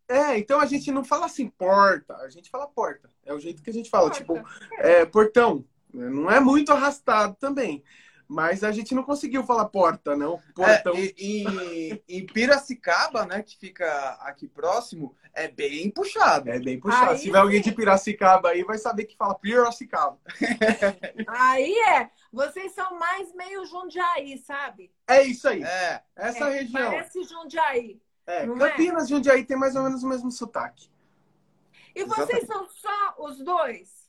[0.06, 3.08] É, então a gente não fala assim porta, a gente fala porta.
[3.24, 4.18] É o jeito que a gente fala, porta.
[4.18, 5.64] tipo, é, portão.
[5.92, 7.82] Não é muito arrastado também.
[8.26, 10.40] Mas a gente não conseguiu falar porta, não.
[10.54, 10.94] Portão.
[10.94, 13.86] É, e, em Piracicaba, né, que fica
[14.20, 16.50] aqui próximo, é bem puxado.
[16.50, 17.10] É bem puxado.
[17.10, 20.18] Aí, Se tiver alguém de Piracicaba aí, vai saber que fala Piracicaba.
[21.28, 22.10] Aí é.
[22.32, 24.90] Vocês são mais meio Jundiaí, sabe?
[25.06, 25.62] É isso aí.
[25.62, 26.02] É.
[26.16, 26.90] Essa é, região.
[26.90, 28.00] Parece Jundiaí.
[28.26, 29.16] É, Campinas e é?
[29.16, 30.88] Jundiaí tem mais ou menos o mesmo sotaque.
[31.94, 32.46] E vocês Exatamente.
[32.46, 34.03] são só os dois?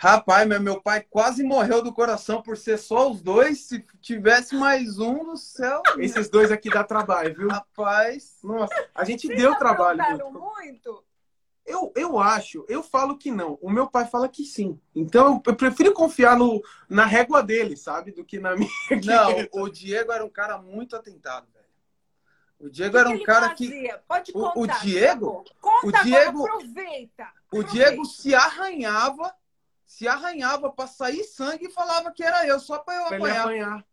[0.00, 3.62] Rapaz, meu, meu pai quase morreu do coração por ser só os dois.
[3.62, 5.82] Se tivesse mais um no céu.
[5.98, 7.48] Esses dois aqui dá trabalho, viu?
[7.48, 8.38] Rapaz.
[8.44, 9.98] Nossa, a gente Vocês deu trabalho.
[9.98, 10.40] Muito.
[10.40, 11.04] muito?
[11.66, 13.58] Eu, eu acho, eu falo que não.
[13.60, 14.80] O meu pai fala que sim.
[14.94, 18.12] Então eu prefiro confiar no, na régua dele, sabe?
[18.12, 18.70] Do que na minha.
[19.04, 21.66] Não, o Diego era um cara muito atentado, velho.
[22.58, 23.98] O Diego que era um cara fazia?
[23.98, 24.02] que.
[24.08, 24.58] Pode contar.
[24.58, 25.44] O, o Diego.
[25.60, 27.32] Conta o Diego, agora, aproveita, aproveita.
[27.52, 29.34] O Diego se arranhava
[29.88, 33.40] se arranhava para sair sangue e falava que era eu, só para eu apanhar.
[33.40, 33.84] apanhar.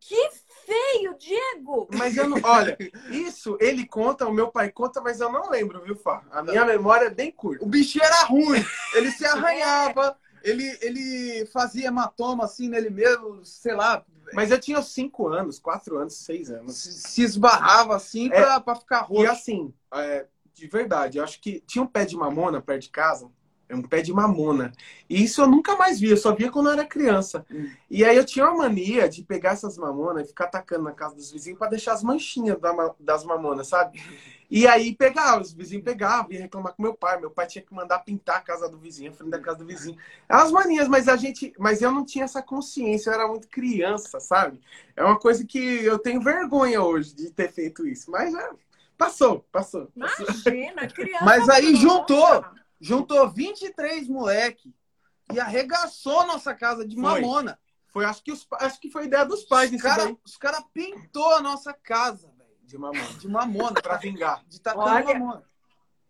[0.00, 0.30] Que
[0.66, 1.88] feio, Diego!
[1.94, 2.38] Mas eu não.
[2.42, 2.76] Olha,
[3.10, 6.24] isso ele conta, o meu pai conta, mas eu não lembro, viu, Fá?
[6.30, 7.64] A minha memória é bem curta.
[7.64, 10.18] O bichinho era ruim, ele se arranhava.
[10.42, 14.04] Ele, ele fazia hematoma assim nele mesmo, sei lá.
[14.32, 16.76] Mas eu tinha cinco anos, quatro anos, seis anos.
[16.76, 18.30] Se, se esbarrava assim É.
[18.40, 19.24] pra, pra ficar roxo.
[19.24, 22.90] E assim, é, de verdade, eu acho que tinha um pé de mamona perto de
[22.90, 23.28] casa.
[23.68, 24.72] É um pé de mamona.
[25.08, 27.44] E isso eu nunca mais vi, eu só via quando eu era criança.
[27.50, 27.70] Hum.
[27.90, 31.14] E aí eu tinha uma mania de pegar essas mamonas e ficar atacando na casa
[31.14, 34.00] dos vizinhos para deixar as manchinhas da ma- das mamonas, sabe?
[34.50, 37.20] E aí pegava, os vizinhos pegavam, ia reclamar com meu pai.
[37.20, 39.66] Meu pai tinha que mandar pintar a casa do vizinho, a frente da casa do
[39.66, 39.98] vizinho.
[40.28, 41.52] É umas manias, mas a gente.
[41.58, 44.58] Mas eu não tinha essa consciência, eu era muito criança, sabe?
[44.96, 48.10] É uma coisa que eu tenho vergonha hoje de ter feito isso.
[48.10, 48.54] Mas já
[48.96, 49.92] passou, passou.
[49.98, 50.26] passou.
[50.26, 51.24] Imagina, criança.
[51.24, 52.46] Mas aí juntou.
[52.80, 54.74] Juntou 23 moleque
[55.32, 57.02] e arregaçou nossa casa de Foi.
[57.02, 57.58] mamona.
[57.88, 61.40] Foi, acho que, os, acho que foi ideia dos pais Os caras cara pintou a
[61.40, 62.50] nossa casa, velho.
[62.62, 63.14] De mamona.
[63.18, 64.44] De mamona, Pra pra, vingar.
[64.46, 65.42] de tacando Olha, mamona.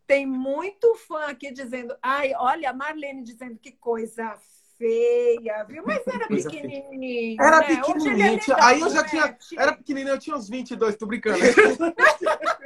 [0.06, 4.36] Tem muito fã aqui dizendo, ai, olha, a Marlene dizendo que coisa
[4.78, 5.82] feia, viu?
[5.84, 7.42] Mas era pequenininho.
[7.42, 7.64] Era né?
[7.64, 8.40] É pequenininho.
[8.40, 9.08] legal, aí eu já né?
[9.08, 9.38] tinha.
[9.58, 11.38] Era pequenininho, eu tinha uns 22, tô brincando.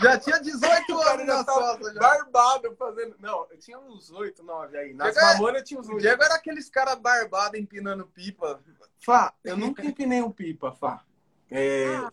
[0.00, 1.94] Já tinha 18 O cara anos na sosa.
[1.94, 2.00] Já.
[2.00, 3.16] Barbado fazendo.
[3.20, 4.94] Não, eu tinha uns 8, 9 aí.
[4.94, 6.00] Nas mamonas eu tinha uns O 8.
[6.02, 8.60] Diego era aqueles caras barbados empinando pipa.
[8.98, 11.02] Fá, eu nunca empinei um pipa, Fá.
[11.50, 12.10] É, Ah.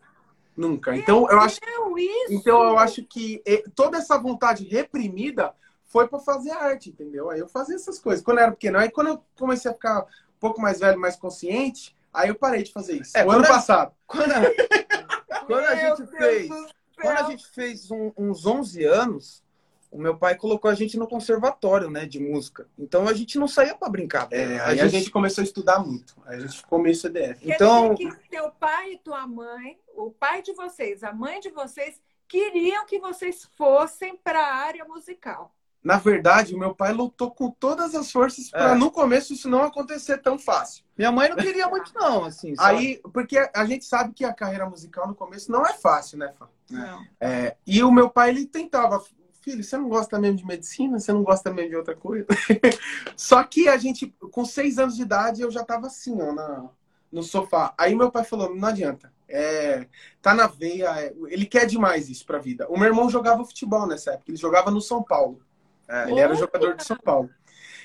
[0.56, 0.96] Nunca.
[0.96, 1.60] Então eu acho,
[1.98, 2.34] isso.
[2.34, 3.42] então eu acho que
[3.74, 5.52] toda essa vontade reprimida
[5.86, 7.30] foi para fazer arte, entendeu?
[7.32, 8.24] Aí eu fazia essas coisas.
[8.24, 11.16] Quando eu era pequeno, aí quando eu comecei a ficar um pouco mais velho, mais
[11.16, 13.18] consciente, aí eu parei de fazer isso.
[13.18, 13.94] É, o ano passado.
[14.06, 16.48] Quando a, quando a gente Deus fez.
[16.48, 16.68] céu.
[17.04, 19.44] Quando a gente fez um- uns 11 anos,
[19.92, 22.68] o meu pai colocou a gente no conservatório, né, de música.
[22.78, 24.28] Então a gente não saía pra brincar.
[24.32, 26.16] É, a aí a gente, gente começou a estudar muito.
[26.26, 27.40] Aí a gente ficou meio CDF.
[27.48, 32.02] Então- que teu pai e tua mãe, o pai de vocês, a mãe de vocês,
[32.28, 35.54] queriam que vocês fossem para a área musical.
[35.84, 38.76] Na verdade, o meu pai lutou com todas as forças para É.
[38.76, 40.84] no começo isso não acontecer tão fácil.
[40.98, 42.56] Minha mãe não queria muito, não, assim.
[42.56, 42.78] sabe?
[42.78, 46.32] Aí, porque a gente sabe que a carreira musical no começo não é fácil, né?
[46.70, 47.06] Não.
[47.20, 49.04] É, e o meu pai, ele tentava,
[49.42, 50.98] filho, você não gosta mesmo de medicina?
[51.00, 52.26] Você não gosta mesmo de outra coisa?
[53.18, 56.70] Só que a gente, com seis anos de idade, eu já tava assim, ó, na,
[57.12, 57.74] no sofá.
[57.78, 59.12] Aí meu pai falou, não adianta.
[59.28, 59.88] É,
[60.22, 62.68] tá na veia, é, ele quer demais isso pra vida.
[62.70, 65.42] O meu irmão jogava futebol nessa época, ele jogava no São Paulo.
[65.88, 66.10] É.
[66.10, 67.30] Ele era jogador de São Paulo.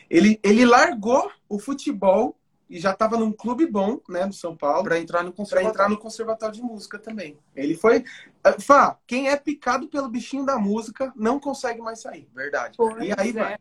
[0.08, 2.36] Ele, ele largou o futebol
[2.70, 5.70] e já estava num clube bom, né, do São Paulo, Pra entrar no para conservatório.
[5.74, 7.38] entrar no conservatório de música também.
[7.56, 8.04] Ele foi.
[8.44, 12.28] Ah, Fá, quem é picado pelo bichinho da música não consegue mais sair.
[12.34, 12.74] Verdade.
[12.76, 13.32] Pois E aí é.
[13.32, 13.58] vai.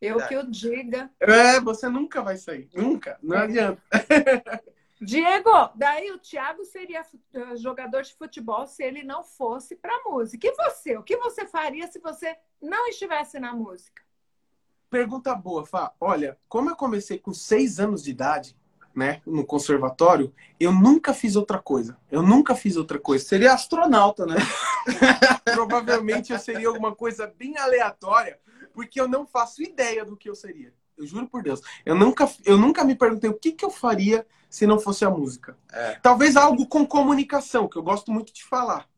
[0.00, 1.10] Eu que o diga.
[1.18, 2.68] É, você nunca vai sair.
[2.74, 3.18] Nunca.
[3.22, 3.42] Não É.
[3.44, 3.82] adianta.
[5.00, 10.46] Diego, daí o Thiago seria eh, jogador de futebol se ele não fosse para música.
[10.46, 10.96] E você?
[10.96, 14.02] O que você faria se você não estivesse na música?
[14.90, 15.92] Pergunta boa, Fá.
[16.00, 18.56] Olha, como eu comecei com seis anos de idade,
[18.94, 21.96] né, no conservatório, eu nunca fiz outra coisa.
[22.10, 23.24] Eu nunca fiz outra coisa.
[23.24, 24.36] Seria astronauta, né?
[25.54, 28.40] Provavelmente eu seria alguma coisa bem aleatória,
[28.72, 30.72] porque eu não faço ideia do que eu seria.
[30.96, 31.60] Eu juro por Deus.
[31.86, 35.10] Eu nunca, eu nunca me perguntei o que, que eu faria se não fosse a
[35.10, 35.56] música.
[35.72, 35.98] É.
[36.02, 38.88] Talvez algo com comunicação, que eu gosto muito de falar.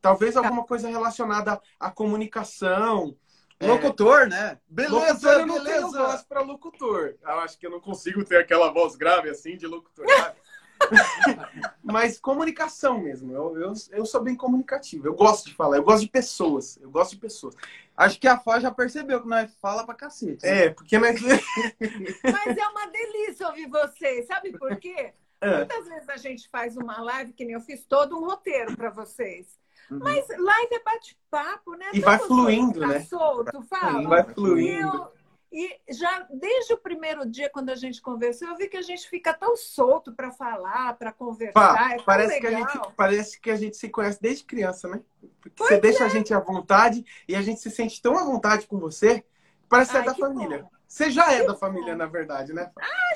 [0.00, 3.16] Talvez alguma coisa relacionada à comunicação.
[3.58, 4.58] É, Locutor, né?
[4.66, 6.06] Beleza, locutor, eu não tenho beleza.
[6.06, 7.14] voz para locutor.
[7.22, 10.06] Eu acho que eu não consigo ter aquela voz grave assim de locutor.
[11.84, 13.32] Mas comunicação mesmo.
[13.32, 15.06] Eu, eu, eu sou bem comunicativo.
[15.06, 15.76] Eu gosto de falar.
[15.76, 16.78] Eu gosto de pessoas.
[16.80, 17.54] Eu gosto de pessoas.
[17.94, 20.44] Acho que a Fá já percebeu que nós fala pra cacete.
[20.44, 20.64] né?
[20.64, 21.20] É, porque nós...
[21.20, 24.26] Mas é uma delícia ouvir vocês.
[24.26, 25.12] Sabe por quê?
[25.40, 25.56] É.
[25.58, 28.90] Muitas vezes a gente faz uma live, que nem eu fiz todo um roteiro para
[28.90, 29.58] vocês.
[29.90, 29.98] Uhum.
[29.98, 31.86] Mas live é bate-papo, né?
[31.92, 32.98] E vai Tá fluindo, gostoso, né?
[33.00, 34.02] Tá solto, fala.
[34.08, 34.96] vai E, fluindo.
[34.96, 35.12] eu-
[35.52, 39.08] e já desde o primeiro dia, quando a gente conversou, eu vi que a gente
[39.08, 41.74] fica tão solto para falar, para conversar.
[41.74, 42.66] Pá, é parece, que a legal.
[42.68, 45.00] gente, parece que a gente se conhece desde criança, né?
[45.40, 48.66] Porque você deixa a gente à vontade e a gente se sente tão à vontade
[48.68, 49.24] com você,
[49.68, 50.62] parece que é Ai, da família.
[50.62, 50.70] bom.
[50.86, 52.70] Você já é da família, na verdade, né?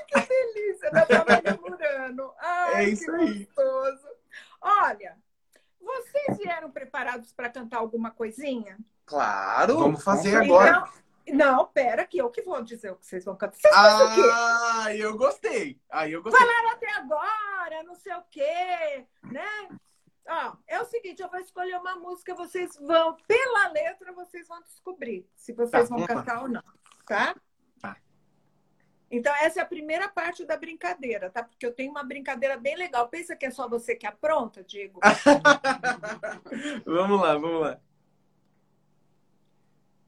[0.08, 2.32] Que delícia, da família Murano.
[2.38, 3.48] Ai, É isso que aí.
[3.54, 4.08] gostoso.
[4.60, 5.16] Olha,
[5.85, 8.79] vocês vieram preparados para cantar alguma coisinha?
[9.07, 9.79] Claro.
[9.79, 10.85] Vamos fazer agora.
[11.27, 13.57] Então, não, pera que eu que vou dizer o que vocês vão cantar.
[13.57, 14.31] Vocês pensam o quê?
[14.33, 15.81] Ah, eu gostei.
[15.90, 16.47] Aí eu gostei.
[16.73, 19.68] até agora, não sei o quê, né?
[20.27, 24.61] Ó, é o seguinte, eu vou escolher uma música, vocês vão, pela letra, vocês vão
[24.62, 26.62] descobrir se vocês Tá, vão cantar ou não,
[27.07, 27.37] tá?
[29.16, 31.44] Então, essa é a primeira parte da brincadeira, tá?
[31.44, 33.09] Porque eu tenho uma brincadeira bem legal.
[33.09, 34.98] Pensa que é só você que apronta, Diego?
[36.85, 37.81] vamos lá, vamos lá.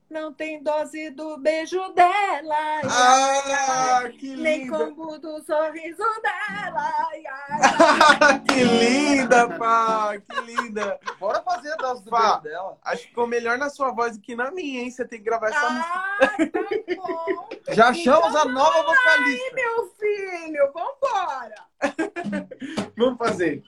[0.08, 2.54] Não tem dose do beijo dela.
[2.54, 4.78] Ai, Ah, ai, que nem linda!
[4.78, 6.92] combo do sorriso dela.
[7.10, 10.14] Ai, ai, que linda, pá!
[10.18, 10.98] Que linda!
[11.18, 12.38] Bora fazer a dose do Fá.
[12.38, 12.78] beijo dela.
[12.84, 14.90] Acho que ficou melhor na sua voz do que na minha, hein?
[14.90, 15.92] Você tem que gravar essa música.
[15.94, 17.48] ah, tá bom.
[17.70, 19.54] Já achamos a nova Ai, vocalista.
[19.54, 21.54] meu filho, vambora.
[22.96, 23.62] Vamos fazer.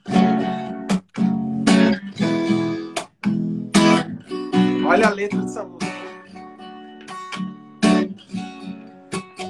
[4.87, 5.78] Olha a letra dessa música.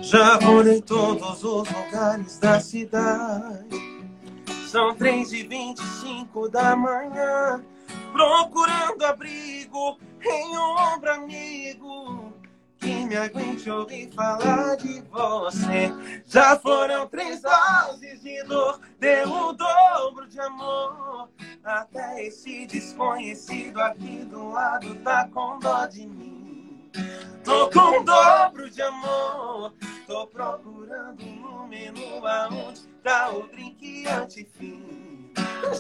[0.10, 3.70] Já morei todos os lugares da cidade.
[4.68, 7.64] São três e vinte e cinco da manhã.
[8.12, 12.34] Procurando abrigo em um ombro amigo.
[12.80, 15.94] Que me aguente ouvir falar de você.
[16.26, 21.30] Já foram três doses de dor, deu o dobro de amor.
[21.64, 26.39] Até esse desconhecido aqui do lado tá com dó de mim.
[27.44, 29.74] Tô com dobro de amor,
[30.08, 35.34] tô procurando no menu aonde tá o drink antifim.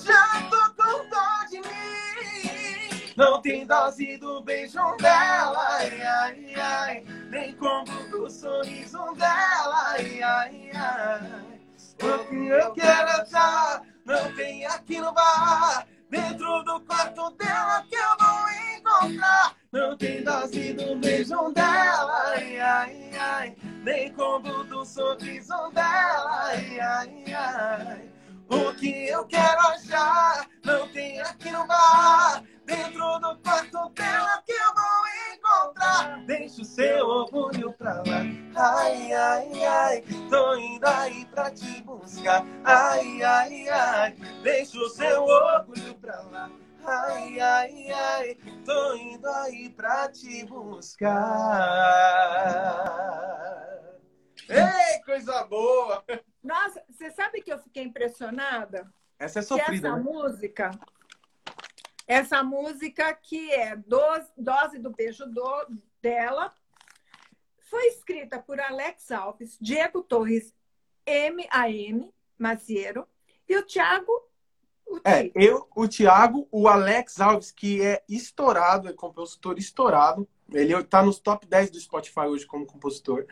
[0.04, 3.13] Já tô com dó de mim.
[3.15, 7.06] Não tem dose do beijo dela, ai, ai, ai.
[7.30, 11.60] Nem combo do sorriso dela, ai, ai, ai.
[12.01, 15.85] O que eu quero é estar, não tem aqui no bar.
[16.09, 19.55] Dentro do quarto dela que eu vou encontrar.
[19.71, 23.57] Não tem dose do beijo dela, ai, ai, ai.
[23.83, 28.09] Nem combo do sorriso dela, ai, ai, ai.
[28.49, 32.43] O que eu quero achar, não tem aqui no bar.
[32.65, 34.98] Dentro do quarto dela que eu vou
[35.49, 36.23] encontrar.
[36.25, 38.21] Deixa o seu orgulho pra lá.
[38.55, 40.03] Ai, ai, ai.
[40.29, 42.45] Tô indo aí pra te buscar.
[42.63, 44.15] Ai, ai, ai.
[44.43, 46.51] Deixa o seu orgulho pra lá.
[46.85, 48.35] Ai, ai, ai.
[48.65, 51.09] Tô indo aí pra te buscar.
[54.47, 56.03] Ei, coisa boa!
[56.43, 58.91] Nossa, você sabe que eu fiquei impressionada?
[59.19, 60.03] Essa é que sofrida, essa né?
[60.03, 60.71] música,
[62.10, 65.67] essa música que é dose, dose do beijo do,
[66.02, 66.52] dela,
[67.60, 70.52] foi escrita por Alex Alves, Diego Torres,
[71.06, 72.12] M.A.M.
[72.36, 73.08] Maciero
[73.48, 74.12] e o Thiago
[74.88, 80.28] o É, eu, o Thiago, o Alex Alves, que é estourado, é compositor estourado.
[80.52, 83.28] Ele tá nos top 10 do Spotify hoje como compositor.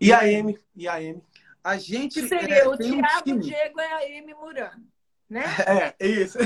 [0.00, 1.20] E a Amy, e a Amy.
[1.64, 3.38] A gente Que seria é, o um Thiago, o.
[3.40, 4.86] Diego e a Amy Murano,
[5.30, 5.44] né?
[5.64, 6.36] É, é isso.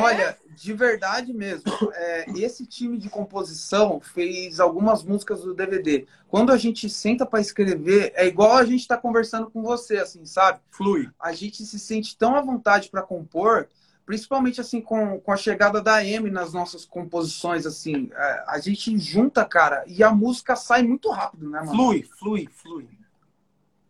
[0.00, 6.06] Olha, de verdade mesmo, é, esse time de composição fez algumas músicas do DVD.
[6.28, 10.24] Quando a gente senta para escrever, é igual a gente está conversando com você, assim,
[10.24, 10.60] sabe?
[10.70, 11.10] Flui.
[11.20, 13.68] A gente se sente tão à vontade para compor,
[14.06, 18.96] principalmente assim com, com a chegada da M nas nossas composições, assim, é, a gente
[18.98, 21.72] junta, cara, e a música sai muito rápido, né, mano?
[21.72, 22.88] Flui, flui, flui.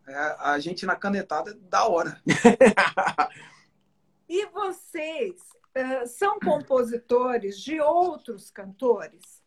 [0.07, 2.21] É, a gente na canetada é da hora.
[4.33, 5.35] E vocês
[5.75, 9.43] eh, são compositores de outros cantores?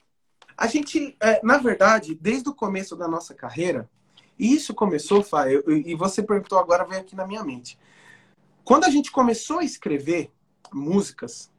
[0.56, 3.90] A gente, é, na verdade, desde o começo da nossa carreira,
[4.38, 7.80] e isso começou, Fá, eu- eu- e você perguntou agora, veio aqui na minha mente.
[8.64, 10.32] Quando a gente começou a escrever
[10.72, 11.52] músicas,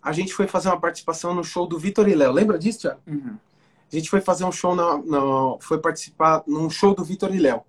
[0.00, 2.30] a gente foi fazer uma participação no show do Vitor e Léo.
[2.30, 3.00] Lembra disso, Thiago?
[3.90, 7.40] A gente foi fazer um show, na, na- foi participar num show do Vitor e
[7.40, 7.64] Léo.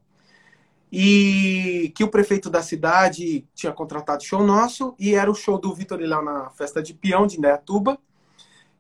[0.92, 5.74] E que o prefeito da cidade tinha contratado show nosso, e era o show do
[5.74, 8.00] Vitor Léo na festa de peão de Indaiatuba.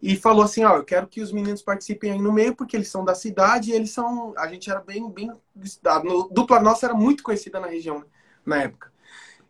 [0.01, 2.87] E falou assim, ó, eu quero que os meninos participem aí no meio, porque eles
[2.87, 4.33] são da cidade e eles são...
[4.37, 5.09] A gente era bem...
[5.11, 5.29] bem
[5.85, 5.99] a
[6.31, 8.03] dupla nossa era muito conhecida na região,
[8.45, 8.91] na época.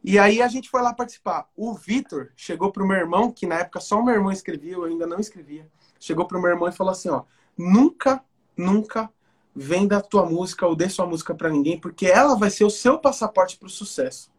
[0.04, 1.48] E aí a gente foi lá participar.
[1.56, 4.86] O Vitor chegou pro meu irmão, que na época só o meu irmão escrevia, eu
[4.86, 5.70] ainda não escrevia.
[6.00, 7.24] Chegou pro meu irmão e falou assim, ó,
[7.58, 8.24] nunca,
[8.58, 9.10] nunca
[9.60, 12.70] venda a tua música ou dê sua música pra ninguém, porque ela vai ser o
[12.70, 14.32] seu passaporte pro sucesso.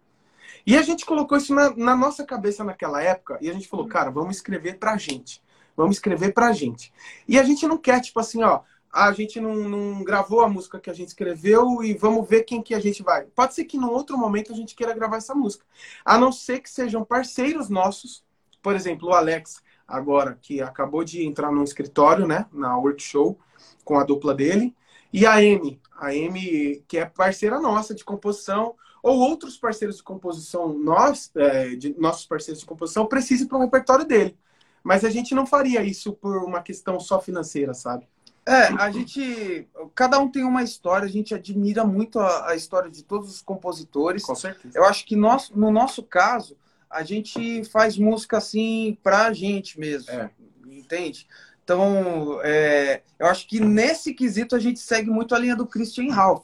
[0.66, 3.87] E a gente colocou isso na, na nossa cabeça naquela época, e a gente falou,
[3.87, 5.42] cara, vamos escrever pra gente.
[5.76, 6.92] Vamos escrever pra gente.
[7.26, 8.61] E a gente não quer, tipo assim, ó,
[8.92, 12.62] a gente não, não gravou a música que a gente escreveu e vamos ver quem
[12.62, 13.24] que a gente vai.
[13.26, 15.64] Pode ser que num outro momento a gente queira gravar essa música.
[16.04, 18.24] A não ser que sejam parceiros nossos.
[18.61, 22.46] Por exemplo, o Alex, agora, que acabou de entrar no escritório, né?
[22.52, 23.38] Na workshop,
[23.85, 24.74] com a dupla dele.
[25.12, 30.03] E a Amy, a Amy, que é parceira nossa de composição, ou outros parceiros de
[30.03, 34.37] composição, nós, é, de, nossos parceiros de composição, precisem para o repertório dele.
[34.83, 38.07] Mas a gente não faria isso por uma questão só financeira, sabe?
[38.46, 39.68] É, a gente.
[39.94, 43.42] Cada um tem uma história, a gente admira muito a, a história de todos os
[43.42, 44.23] compositores.
[44.23, 44.77] Com certeza.
[44.77, 46.57] Eu acho que nós, no nosso caso,
[46.88, 50.11] a gente faz música assim pra gente mesmo.
[50.11, 50.31] É.
[50.67, 51.27] Entende?
[51.71, 56.12] Então, é, eu acho que nesse quesito a gente segue muito a linha do Christian
[56.12, 56.42] Ralph.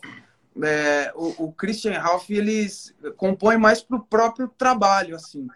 [0.62, 5.48] É, o, o, Christian Ralph, eles compõem mais para o próprio trabalho, assim.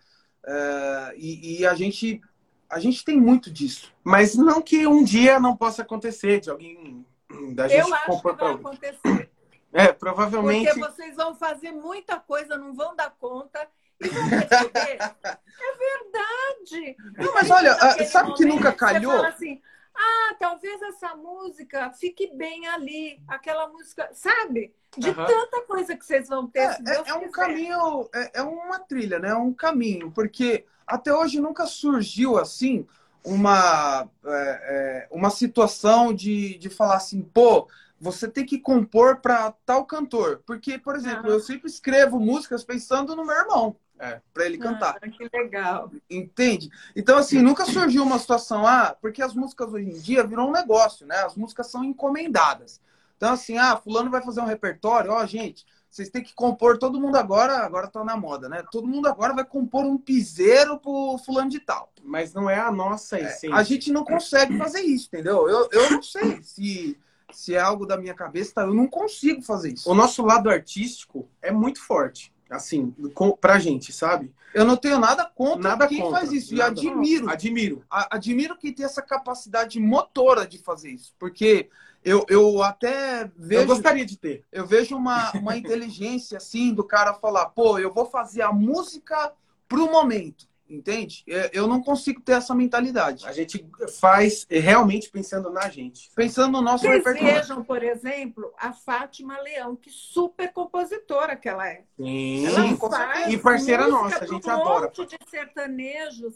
[0.44, 2.20] É, e, e, a gente
[2.68, 3.92] a gente tem muito disso.
[4.02, 7.06] Mas não que um dia não possa acontecer de alguém
[7.54, 9.30] da gente Eu acho que vai acontecer.
[9.72, 10.66] É, provavelmente.
[10.66, 13.68] Porque vocês vão fazer muita coisa, não vão dar conta.
[14.00, 14.98] E vão perceber.
[15.22, 16.96] é verdade.
[17.18, 17.74] Não, mas olha,
[18.06, 19.24] sabe que nunca calhou?
[19.24, 19.59] Assim,
[20.00, 24.74] ah, talvez essa música fique bem ali, aquela música, sabe?
[24.96, 25.26] De uhum.
[25.26, 26.60] tanta coisa que vocês vão ter.
[26.60, 29.30] É, é, é um caminho, é, é, uma trilha, né?
[29.30, 32.86] É um caminho, porque até hoje nunca surgiu assim
[33.22, 37.68] uma, é, é, uma situação de, de falar assim, pô,
[38.00, 40.42] você tem que compor para tal cantor.
[40.46, 41.34] Porque, por exemplo, uhum.
[41.34, 43.76] eu sempre escrevo músicas pensando no meu irmão.
[44.02, 44.96] É, para ele cantar.
[45.02, 45.92] Ah, que legal.
[46.08, 46.70] Entende?
[46.96, 50.52] Então, assim, nunca surgiu uma situação, ah, porque as músicas hoje em dia viram um
[50.52, 51.16] negócio, né?
[51.16, 52.80] As músicas são encomendadas.
[53.18, 56.98] Então, assim, ah, fulano vai fazer um repertório, ó, gente, vocês têm que compor, todo
[56.98, 58.64] mundo agora, agora tá na moda, né?
[58.72, 61.92] Todo mundo agora vai compor um piseiro pro fulano de tal.
[62.02, 63.54] Mas não é a nossa é, essência.
[63.54, 65.46] a gente não consegue fazer isso, entendeu?
[65.46, 66.98] Eu, eu não sei se
[67.32, 69.88] se é algo da minha cabeça, eu não consigo fazer isso.
[69.88, 74.32] O nosso lado artístico é muito forte assim, com, pra gente, sabe?
[74.52, 76.54] Eu não tenho nada contra nada quem contra, faz isso.
[76.54, 77.30] E admiro.
[77.30, 77.84] Admiro.
[77.88, 81.14] A, admiro quem tem essa capacidade motora de fazer isso.
[81.18, 81.68] Porque
[82.04, 83.62] eu, eu até vejo.
[83.62, 84.44] Eu gostaria de ter.
[84.50, 89.32] Eu vejo uma, uma inteligência assim do cara falar, pô, eu vou fazer a música
[89.68, 90.49] pro momento.
[90.70, 91.24] Entende?
[91.28, 93.26] É, eu não consigo ter essa mentalidade.
[93.26, 93.66] A gente
[93.98, 96.08] faz realmente pensando na gente.
[96.14, 97.34] Pensando no nosso Vocês repertório.
[97.34, 101.82] vejam, por exemplo, a Fátima Leão, que super compositora que ela é.
[101.96, 104.92] Sim, ela e parceira nossa, a gente um adora.
[104.96, 106.34] Um monte de sertanejos.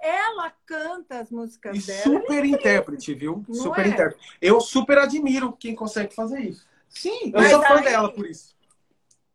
[0.00, 2.02] Ela canta as músicas e dela.
[2.02, 3.44] Super é intérprete, viu?
[3.46, 3.88] Não super é?
[3.88, 4.36] intérprete.
[4.40, 6.66] Eu super admiro quem consegue fazer isso.
[6.88, 7.84] Sim, eu sou fã aí...
[7.84, 8.54] dela por isso.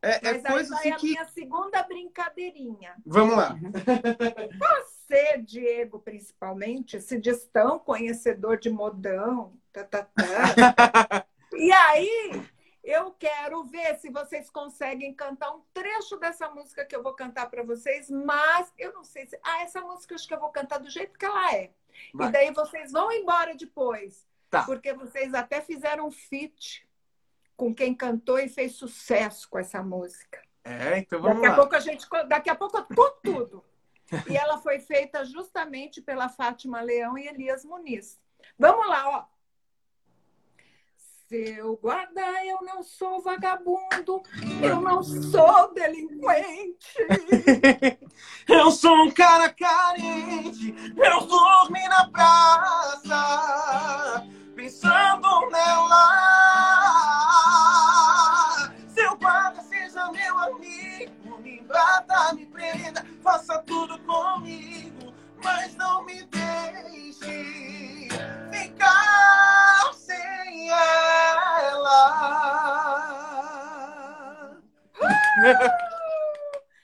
[0.01, 1.07] É, é coisa assim é a que...
[1.07, 2.95] minha segunda brincadeirinha.
[3.05, 3.55] Vamos lá.
[4.57, 9.53] Você, Diego, principalmente, se diz tão conhecedor de modão.
[9.73, 11.25] Tá, tá, tá.
[11.53, 12.41] e aí,
[12.83, 17.49] eu quero ver se vocês conseguem cantar um trecho dessa música que eu vou cantar
[17.49, 19.37] para vocês, mas eu não sei se.
[19.43, 21.71] Ah, essa música eu acho que eu vou cantar do jeito que ela é.
[22.13, 22.29] Vai.
[22.29, 24.25] E daí vocês vão embora depois.
[24.49, 24.63] Tá.
[24.63, 26.87] Porque vocês até fizeram um feat
[27.59, 30.41] com quem cantou e fez sucesso com essa música.
[30.63, 31.53] É, então vamos daqui lá.
[31.53, 33.65] A pouco a gente, daqui a pouco eu conto tudo.
[34.29, 38.17] E ela foi feita justamente pela Fátima Leão e Elias Muniz.
[38.57, 39.25] Vamos lá, ó.
[41.27, 44.23] Seu guarda, eu não sou vagabundo,
[44.63, 46.95] eu não sou delinquente.
[48.47, 53.15] eu sou um cara carente, eu dormi na praça,
[54.55, 56.28] pensando nela.
[62.33, 65.13] Me prenda, faça tudo comigo,
[65.43, 68.09] mas não me deixe
[68.51, 71.89] ficar sem ela.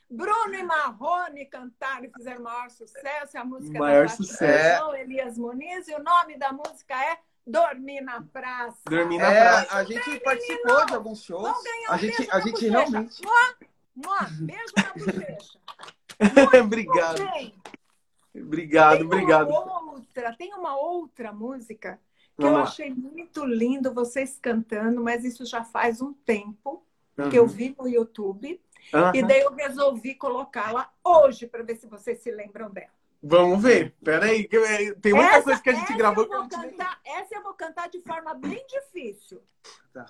[0.09, 3.37] Bruno e Marrone cantaram e fizeram maior sucesso.
[3.37, 4.95] A música maior da sucesso.
[4.95, 5.87] Elias Muniz.
[5.87, 8.79] E o nome da música é Dormir na Praça.
[8.89, 9.77] Dormir na é, Praça.
[9.77, 11.53] A gente participou de alguns shows.
[11.89, 13.21] a gente, a gente realmente.
[13.95, 15.59] Mua, beijo na bochecha.
[16.63, 17.21] obrigado.
[18.35, 19.49] Obrigado, tem obrigado.
[19.51, 21.99] Outra, tem uma outra música
[22.35, 22.63] que Vamos eu lá.
[22.63, 26.85] achei muito lindo vocês cantando, mas isso já faz um tempo
[27.17, 27.29] uhum.
[27.29, 28.61] que eu vi no YouTube.
[28.93, 29.15] Uhum.
[29.15, 32.93] E daí eu resolvi colocá-la hoje para ver se vocês se lembram dela.
[33.23, 33.95] Vamos ver.
[34.03, 36.25] Peraí, tem muita essa, coisa que a gente gravou.
[36.25, 39.41] Eu que cantar, essa eu vou cantar de forma bem difícil.
[39.91, 40.05] Tá.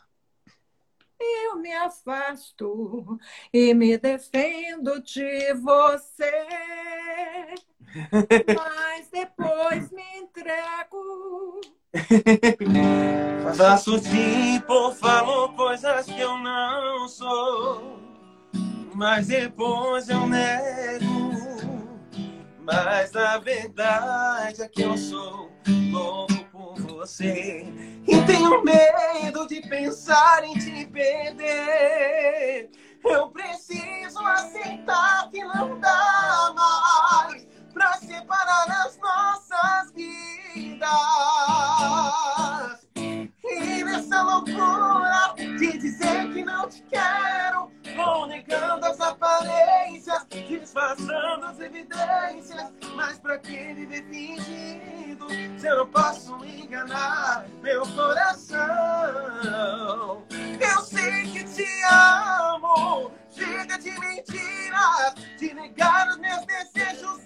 [1.20, 3.18] Eu me afasto
[3.54, 6.32] e me defendo de você.
[8.56, 11.62] Mas depois me entrego.
[13.56, 18.00] Faço tipo, falo coisas que eu não sou.
[18.94, 21.45] Mas depois eu nego.
[22.66, 25.52] Mas na verdade é que eu sou
[25.92, 27.64] louco por você.
[28.08, 32.72] E tenho medo de pensar em te perder.
[33.04, 40.90] Eu preciso aceitar que não dá mais pra separar as nossas vidas.
[42.96, 47.72] E nessa loucura de dizer que não te quero,
[48.28, 52.74] negando as aparências, disfarçando as evidências.
[52.96, 55.28] Mas pra que viver fingindo
[55.58, 58.58] se eu não posso enganar meu coração.
[60.60, 67.20] Eu sei que te amo, chega de mentiras, de negar os meus desejos.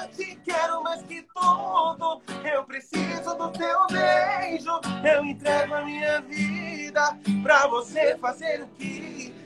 [0.00, 2.22] Eu te quero mais que tudo.
[2.44, 4.80] Eu preciso do teu beijo.
[5.04, 9.45] Eu entrego a minha vida pra você fazer o que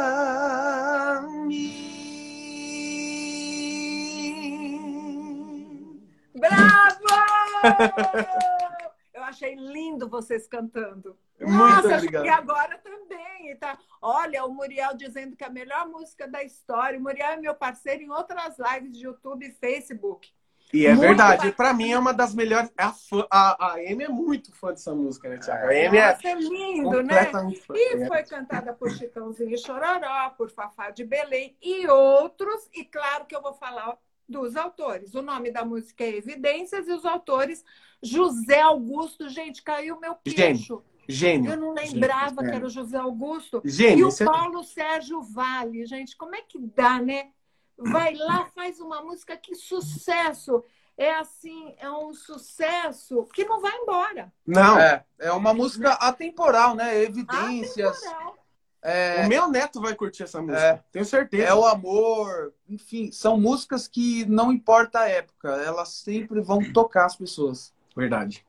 [9.13, 11.17] Eu achei lindo vocês cantando.
[11.39, 12.25] Muito Nossa, obrigado.
[12.25, 13.55] E agora também.
[13.59, 13.77] Tá?
[14.01, 16.97] Olha, o Muriel dizendo que é a melhor música da história.
[16.97, 20.29] O Muriel é meu parceiro em outras lives de YouTube e Facebook.
[20.73, 21.51] E é Muito verdade.
[21.51, 22.71] Pra mim é uma das melhores.
[22.77, 25.65] A, fã- a, a Amy é muito fã dessa música, né, Thiago?
[25.65, 27.25] A Amy é Nossa, é lindo, né?
[27.25, 27.75] fã.
[27.75, 28.07] E É.
[28.07, 32.69] foi cantada por Chitãozinho e Chororó, por Fafá de Belém e outros.
[32.73, 33.97] E claro que eu vou falar
[34.31, 35.13] dos autores.
[35.13, 37.63] O nome da música é Evidências e os autores
[38.01, 39.29] José Augusto.
[39.29, 40.81] Gente, caiu meu queixo.
[41.07, 41.51] Gênio.
[41.51, 42.49] Eu não lembrava Gênio.
[42.49, 43.61] que era o José Augusto.
[43.65, 44.05] E Gênio.
[44.05, 47.29] o esse é- Paulo Sérgio Vale, gente, como é que dá, né?
[47.77, 50.63] Vai lá, faz uma música, que sucesso!
[50.97, 54.31] É assim, é um sucesso que não vai embora.
[54.45, 57.01] Não, É, é uma música atemporal, né?
[57.01, 57.97] Evidências.
[58.03, 58.40] Atemporal.
[58.83, 60.59] É, o meu neto vai curtir essa música.
[60.59, 60.83] É.
[60.91, 61.43] Tenho certeza.
[61.43, 62.53] é o amor.
[62.67, 67.73] Enfim, são músicas que não importa a época, elas sempre vão tocar as pessoas.
[67.95, 68.45] Verdade.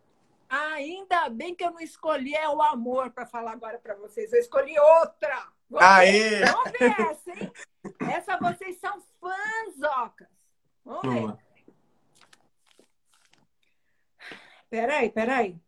[0.49, 4.33] Ainda bem que eu não escolhi é o amor para falar agora para vocês.
[4.33, 5.49] Eu escolhi outra.
[5.69, 6.13] Vamos Aê!
[6.13, 7.53] ver, vamos ver essa, hein?
[8.11, 10.29] Essa vocês são fãzocas.
[10.85, 11.43] Vamos Vamos ver.
[14.69, 15.61] Peraí, peraí.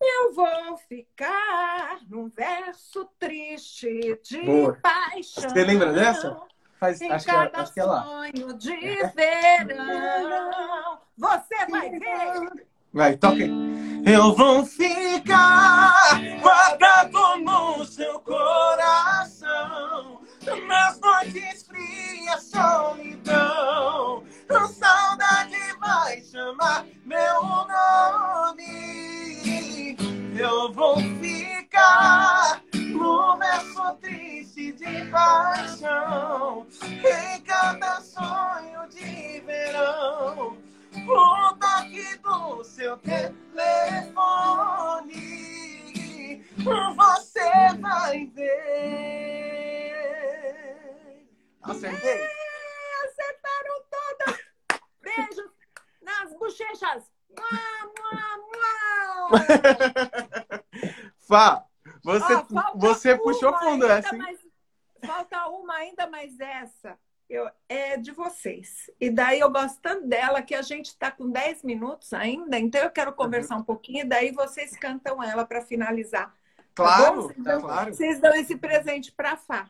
[0.00, 4.78] Eu vou ficar num verso triste de Boa.
[4.82, 5.50] paixão.
[5.50, 6.36] Você lembra dessa?
[6.78, 8.04] Faz, Em acho, que cada acho que é lá.
[8.04, 8.76] sonho de
[9.14, 10.98] verão.
[11.16, 12.66] Você vai ver.
[12.92, 13.50] Vai, toca aí.
[14.06, 20.22] Eu vou ficar guardado no seu coração.
[20.66, 24.22] Nas noites frias, solidão.
[24.48, 28.64] A saudade vai chamar meu nome.
[30.38, 36.64] Eu vou ficar no verso triste de paixão.
[36.80, 40.56] Em cada sonho de verão.
[41.08, 43.24] O toque do seu telefone,
[46.94, 49.58] você vai ver.
[51.62, 52.20] Acertei?
[53.04, 54.38] Acertaram todas.
[55.02, 55.50] Beijos
[56.00, 57.17] nas bochechas.
[61.28, 61.64] Fá,
[62.02, 64.22] você, falta você puxou fundo essa, hein?
[64.22, 64.46] mas-
[65.06, 66.98] falta uma ainda, mas essa
[67.28, 68.90] eu, é de vocês.
[68.98, 72.80] E daí eu gosto tanto dela que a gente está com 10 minutos ainda, então
[72.80, 76.34] eu quero conversar um pouquinho, e daí vocês cantam ela para finalizar.
[76.74, 79.68] Claro, Vocês dão, claro, vocês dão esse presente para Fá.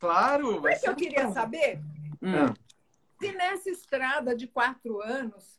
[0.00, 0.58] claro.
[0.58, 1.32] o que eu queria bom.
[1.32, 1.80] saber?
[2.20, 2.52] Hum.
[3.20, 5.57] Se nessa estrada de quatro anos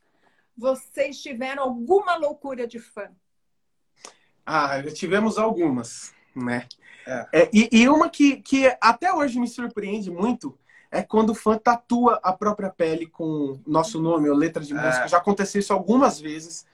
[0.60, 3.10] vocês tiveram alguma loucura de fã.
[4.46, 6.68] Ah, tivemos algumas, né?
[7.08, 7.28] É.
[7.32, 10.58] É, e, e uma que, que até hoje me surpreende muito
[10.92, 14.76] é quando o fã tatua a própria pele com nosso nome ou letra de É.
[14.76, 15.08] música.
[15.08, 16.66] Já aconteceu isso algumas vezes.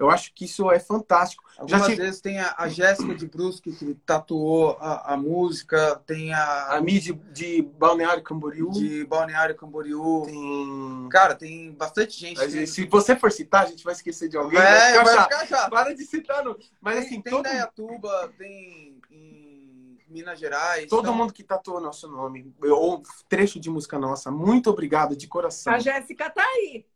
[0.00, 1.44] Eu acho que isso é fantástico.
[1.58, 6.32] Algumas tive- vezes tem a, a Jéssica de Brusque que tatuou a, a música, tem
[6.32, 8.70] a, A Mi de, de Balneário Camboriú.
[8.70, 10.22] de Balneário Camboriú.
[10.24, 11.08] Tem...
[11.10, 12.38] Cara, tem bastante gente.
[12.38, 14.58] Mas, que- Se você for citar, a gente vai esquecer de alguém.
[14.58, 15.70] vai É, ficar vai ficar.
[15.70, 16.42] Para de citar.
[16.44, 16.56] não.
[16.80, 20.88] Mas Tem, assim, tem todo, Indaiatuba, tem em Minas Gerais.
[20.88, 25.26] todo então- mundo que tatuou nosso nome, ou trecho de música nossa, muito obrigado de
[25.28, 25.74] coração.
[25.74, 26.86] A Jéssica tá aí.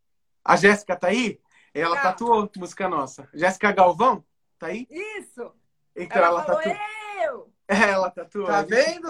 [0.42, 1.38] A Jéssica tá aí?
[1.74, 2.02] Ela Tá.
[2.02, 3.28] tatuou música nossa.
[3.34, 4.24] Jéssica Galvão?
[4.58, 4.86] Tá aí?
[4.90, 5.50] Isso.
[5.96, 6.76] Então Ela, ela, falou, tatuou.
[7.24, 7.48] eu.
[7.66, 8.46] Ela tatuou.
[8.46, 9.08] Tá vendo?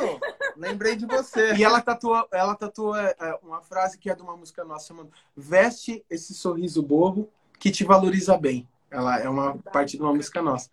[0.56, 1.54] Lembrei de você.
[1.54, 4.86] E ela tatuou, ela tatuou é, é, uma frase que é de uma música nossa
[4.88, 8.66] chamando Veste esse sorriso bobo que te valoriza bem.
[8.90, 10.70] Ela é uma parte de uma música nossa.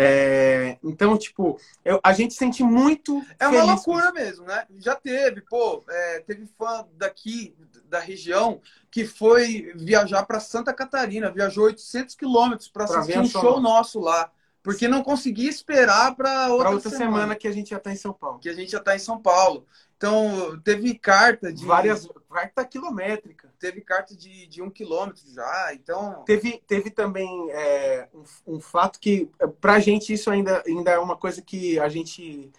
[0.00, 3.20] É, então, tipo, eu, a gente sente muito.
[3.36, 4.64] É uma loucura mesmo, né?
[4.78, 7.52] Já teve, pô, é, teve fã daqui,
[7.86, 8.60] da região,
[8.92, 14.30] que foi viajar para Santa Catarina, viajou 800 quilômetros para assistir um show nosso lá.
[14.62, 17.16] Porque não conseguia esperar para outra, outra semana.
[17.16, 17.36] semana.
[17.36, 18.38] que a gente já está em São Paulo.
[18.38, 19.66] Que a gente já está em São Paulo.
[19.98, 21.66] Então, teve carta de.
[21.66, 22.08] Várias.
[22.32, 23.52] Carta quilométrica.
[23.58, 25.70] Teve carta de, de um quilômetro já.
[25.74, 26.22] Então.
[26.24, 29.28] Teve, teve também é, um, um, fato que,
[29.60, 32.50] pra gente, isso ainda, ainda é uma coisa que a gente.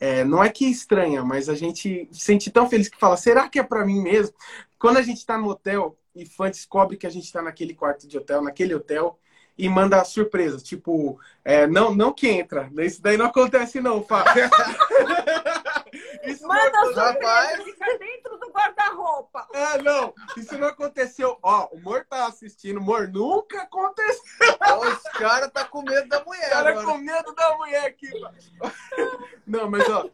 [0.00, 3.60] É, não é que estranha, mas a gente sente tão feliz que fala: será que
[3.60, 4.34] é para mim mesmo?
[4.76, 8.08] Quando a gente está no hotel e fã descobre que a gente está naquele quarto
[8.08, 9.16] de hotel, naquele hotel,
[9.56, 12.70] e manda surpresas, tipo, é, não, não que entra.
[12.78, 14.24] Isso daí não acontece, não, Fá.
[16.28, 19.48] Isso Manda surpresa, fica dentro do guarda-roupa.
[19.54, 20.14] Ah, não.
[20.36, 21.38] Isso não aconteceu.
[21.42, 22.80] Ó, o Mor tá assistindo.
[22.80, 24.58] Mor, nunca aconteceu.
[24.80, 26.44] Os caras tá com medo da mulher.
[26.44, 28.10] Os caras com medo da mulher aqui.
[29.46, 30.08] Não, mas ó,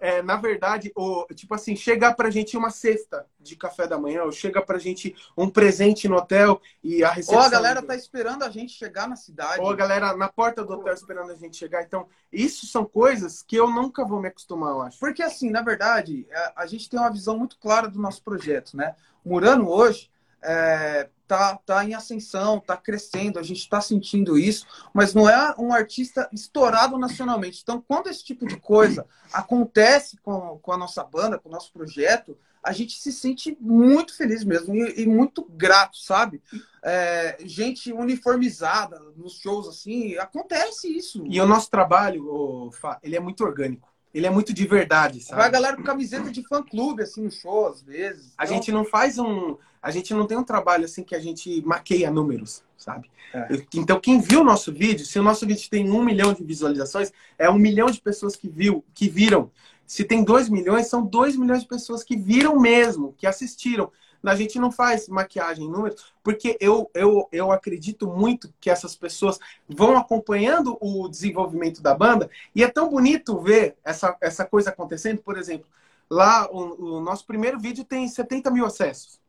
[0.00, 4.24] é, na verdade, o, tipo assim, chega pra gente uma cesta de café da manhã,
[4.24, 7.38] ou chega pra gente um presente no hotel e a recepção...
[7.38, 9.60] Ou a galera tá esperando a gente chegar na cidade.
[9.60, 11.82] Ou a galera na porta do hotel esperando a gente chegar.
[11.82, 14.98] Então, isso são coisas que eu nunca vou me acostumar, eu acho.
[14.98, 18.76] Porque, assim, na verdade, a, a gente tem uma visão muito clara do nosso projeto,
[18.76, 18.96] né?
[19.24, 20.10] Murano hoje
[20.42, 25.54] é, tá, tá em ascensão, tá crescendo, a gente está sentindo isso, mas não é
[25.58, 27.60] um artista estourado nacionalmente.
[27.62, 31.72] Então, quando esse tipo de coisa acontece com, com a nossa banda, com o nosso
[31.72, 36.42] projeto, a gente se sente muito feliz mesmo e, e muito grato, sabe?
[36.82, 41.24] É, gente uniformizada nos shows, assim, acontece isso.
[41.26, 42.70] E o nosso trabalho,
[43.02, 43.88] ele é muito orgânico.
[44.12, 45.36] Ele é muito de verdade, sabe?
[45.36, 48.32] Vai a galera com camiseta de fã-clube, assim, no show, às vezes.
[48.36, 48.56] A então...
[48.56, 49.56] gente não faz um...
[49.82, 53.10] A gente não tem um trabalho, assim, que a gente maqueia números, sabe?
[53.32, 53.48] É.
[53.74, 57.12] Então, quem viu o nosso vídeo, se o nosso vídeo tem um milhão de visualizações,
[57.38, 59.50] é um milhão de pessoas que viu, que viram.
[59.86, 63.90] Se tem dois milhões, são dois milhões de pessoas que viram mesmo, que assistiram
[64.24, 68.94] a gente não faz maquiagem em números, porque eu, eu, eu acredito muito que essas
[68.94, 74.70] pessoas vão acompanhando o desenvolvimento da banda e é tão bonito ver essa, essa coisa
[74.70, 75.22] acontecendo.
[75.22, 75.66] Por exemplo,
[76.10, 79.20] lá o, o nosso primeiro vídeo tem 70 mil acessos.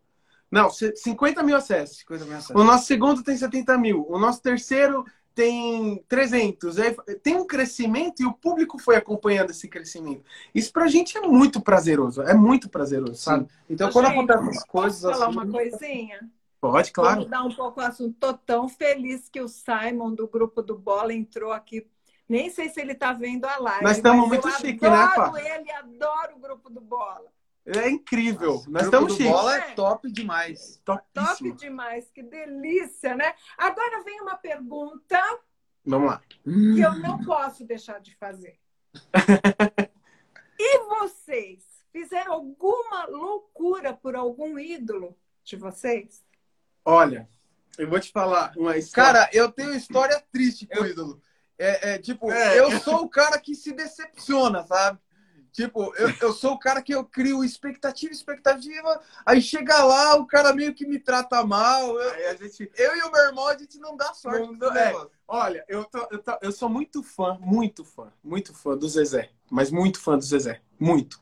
[0.52, 2.00] Não, 50 mil acessos.
[2.00, 2.56] 50 mil acessos.
[2.56, 4.06] O nosso segundo tem 70 mil.
[4.10, 6.76] O nosso terceiro tem 300.
[7.24, 10.24] Tem um crescimento e o público foi acompanhando esse crescimento.
[10.54, 12.22] Isso pra gente é muito prazeroso.
[12.22, 13.48] É muito prazeroso, sabe?
[13.70, 16.30] Então, Ô, quando acontecem as coisas posso falar assim, uma coisinha?
[16.60, 17.16] Pode, claro.
[17.16, 18.16] Vou mudar um pouco o assunto.
[18.20, 21.88] Tô tão feliz que o Simon, do grupo do Bola, entrou aqui.
[22.30, 23.84] Nem sei se ele tá vendo a live.
[23.84, 25.34] Nós estamos muito chique, né, Pá?
[25.38, 27.26] ele, adoro o grupo do Bola.
[27.66, 28.54] É incrível.
[28.54, 29.32] Nossa, Nós estamos chiques.
[29.32, 30.82] bola é top demais.
[30.84, 31.50] Topíssimo.
[31.52, 32.10] Top demais.
[32.12, 33.34] Que delícia, né?
[33.58, 35.20] Agora vem uma pergunta.
[35.86, 36.22] Vamos lá.
[36.44, 38.60] Que eu não posso deixar de fazer.
[40.60, 46.24] e vocês fizeram alguma loucura por algum ídolo de vocês?
[46.84, 47.30] Olha,
[47.78, 49.14] eu vou te falar uma história.
[49.14, 51.22] Cara, eu tenho história triste com o ídolo.
[51.58, 52.60] É, é tipo, é.
[52.60, 55.00] eu sou o cara que se decepciona, sabe?
[55.52, 60.26] Tipo, eu, eu sou o cara que eu crio expectativa, expectativa, aí chega lá, o
[60.26, 62.00] cara meio que me trata mal.
[62.00, 64.50] Eu, gente, eu e o meu irmão, a gente não dá sorte.
[64.58, 68.78] Não, é, olha, eu, tô, eu, tô, eu sou muito fã, muito fã, muito fã
[68.78, 69.30] do Zezé.
[69.50, 70.62] Mas muito fã do Zezé.
[70.80, 71.22] Muito.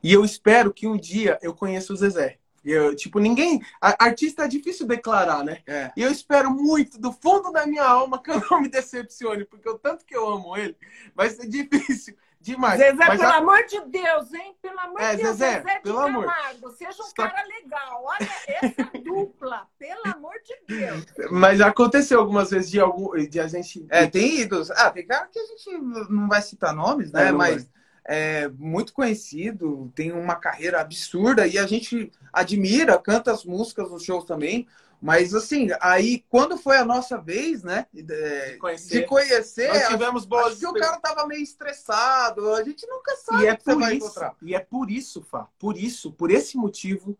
[0.00, 2.38] E eu espero que um dia eu conheça o Zezé.
[2.64, 3.60] Eu, tipo, ninguém.
[3.80, 5.58] A, artista é difícil declarar, né?
[5.66, 5.92] É.
[5.96, 9.68] E eu espero muito, do fundo da minha alma, que eu não me decepcione, porque
[9.68, 10.76] o tanto que eu amo ele,
[11.14, 12.16] vai ser difícil.
[12.44, 12.78] Demais.
[12.78, 13.36] Zezé, Mas pelo a...
[13.36, 14.54] amor de Deus, hein?
[14.60, 16.30] Pelo amor é, de Deus, Zezé, Zezé pelo amor.
[16.76, 17.30] Seja um Está...
[17.30, 18.04] cara legal.
[18.04, 21.06] Olha essa dupla, pelo amor de Deus.
[21.30, 23.86] Mas aconteceu algumas vezes de algum de a gente.
[23.88, 24.70] É, tem ídolos.
[24.72, 25.78] Ah, tem cara que a gente
[26.10, 27.28] não vai citar nomes, né?
[27.28, 27.66] É, Mas
[28.06, 34.04] é muito conhecido, tem uma carreira absurda e a gente admira, canta as músicas nos
[34.04, 34.66] shows também.
[35.04, 37.86] Mas assim, aí quando foi a nossa vez, né?
[37.92, 42.54] De, conhecer, de conhecer nós tivemos boas acho que o cara tava meio estressado.
[42.54, 46.10] A gente nunca sabe e é por isso, E é por isso, Fá, por isso,
[46.10, 47.14] por esse motivo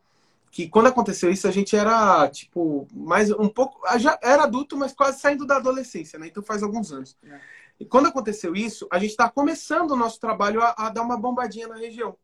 [0.50, 4.94] que quando aconteceu isso a gente era tipo mais um pouco já era adulto, mas
[4.94, 6.26] quase saindo da adolescência, né?
[6.28, 7.14] Então faz alguns anos.
[7.22, 7.38] É.
[7.78, 11.18] E quando aconteceu isso, a gente está começando o nosso trabalho a, a, dar uma
[11.18, 12.16] bombadinha na região.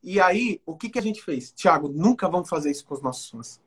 [0.00, 1.50] E aí, o que, que a gente fez?
[1.50, 3.65] Tiago, nunca vamos fazer isso com os nossos fãs.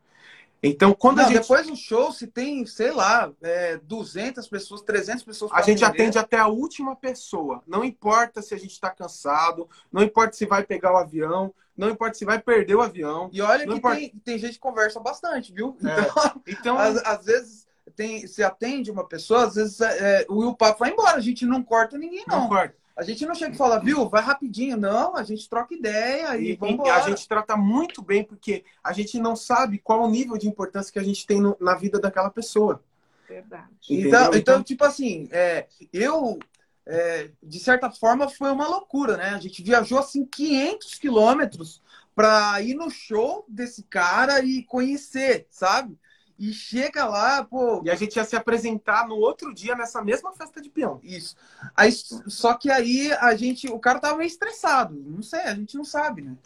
[0.62, 1.42] Então, quando Não, a gente...
[1.42, 5.52] depois do show, se tem, sei lá, é, 200 pessoas, 300 pessoas...
[5.54, 6.04] A gente atender.
[6.04, 7.64] atende até a última pessoa.
[7.66, 11.90] Não importa se a gente está cansado, não importa se vai pegar o avião, não
[11.90, 13.30] importa se vai perder o avião.
[13.32, 13.98] E olha que importa...
[13.98, 15.78] tem, tem gente que conversa bastante, viu?
[15.84, 16.00] É.
[16.02, 16.78] Então, então...
[16.78, 20.92] Às, às, vezes tem, você atende uma pessoa, às vezes é, o, o papo vai
[20.92, 22.42] embora, a gente não corta ninguém, não.
[22.42, 22.79] Não corta.
[23.00, 24.76] A gente não chega e fala, viu, vai rapidinho.
[24.76, 28.92] Não, a gente troca ideia e, E, vamos a gente trata muito bem, porque a
[28.92, 31.98] gente não sabe qual o nível de importância que a gente tem no- na vida
[31.98, 32.84] daquela pessoa.
[33.26, 33.70] Verdade.
[33.90, 34.36] Então, Entendeu?
[34.36, 36.38] então, tipo assim, é, eu,
[36.86, 39.30] é, de certa forma, foi uma loucura, né?
[39.30, 41.82] A gente viajou, assim, 500 quilômetros
[42.14, 45.98] pra ir no show desse cara e conhecer, sabe?
[46.40, 50.32] E chega lá, pô, E a gente ia se apresentar no outro dia nessa mesma
[50.32, 51.00] festa de peão.
[51.04, 51.36] isso.
[51.76, 54.96] Aí, só que aí a gente, o cara tava meio estressado.
[54.96, 56.38] Não sei, a gente não sabe, né?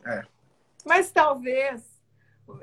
[0.84, 1.84] Mas talvez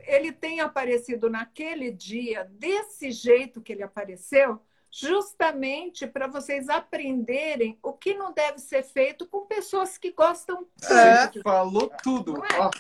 [0.07, 4.61] ele tenha aparecido naquele dia desse jeito que ele apareceu,
[4.91, 11.27] justamente para vocês aprenderem o que não deve ser feito com pessoas que gostam É.
[11.29, 11.43] tanto.
[11.43, 12.35] Falou tudo.
[12.35, 12.59] Não é?
[12.59, 12.71] Ó,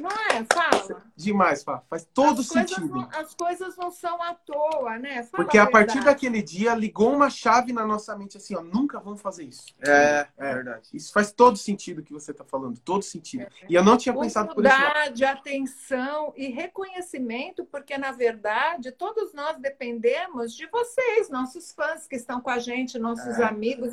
[0.00, 0.44] Não é?
[0.52, 1.02] Fala.
[1.16, 1.82] demais, Fá.
[1.88, 2.94] Faz todo as coisas sentido.
[2.94, 5.22] Não, as coisas não são à toa, né?
[5.24, 6.06] Fala Porque a partir verdade.
[6.14, 9.66] daquele dia ligou uma chave na nossa mente assim, ó, nunca vamos fazer isso.
[9.80, 10.54] É, É.
[10.54, 10.88] verdade.
[10.92, 13.46] Isso faz todo sentido que você tá falando, todo sentido.
[13.68, 14.74] E eu não tinha pensado por isso.
[14.74, 22.16] Humildade, atenção e reconhecimento, porque na verdade todos nós dependemos de vocês, nossos fãs que
[22.16, 23.44] estão com a gente, nossos É.
[23.44, 23.92] amigos.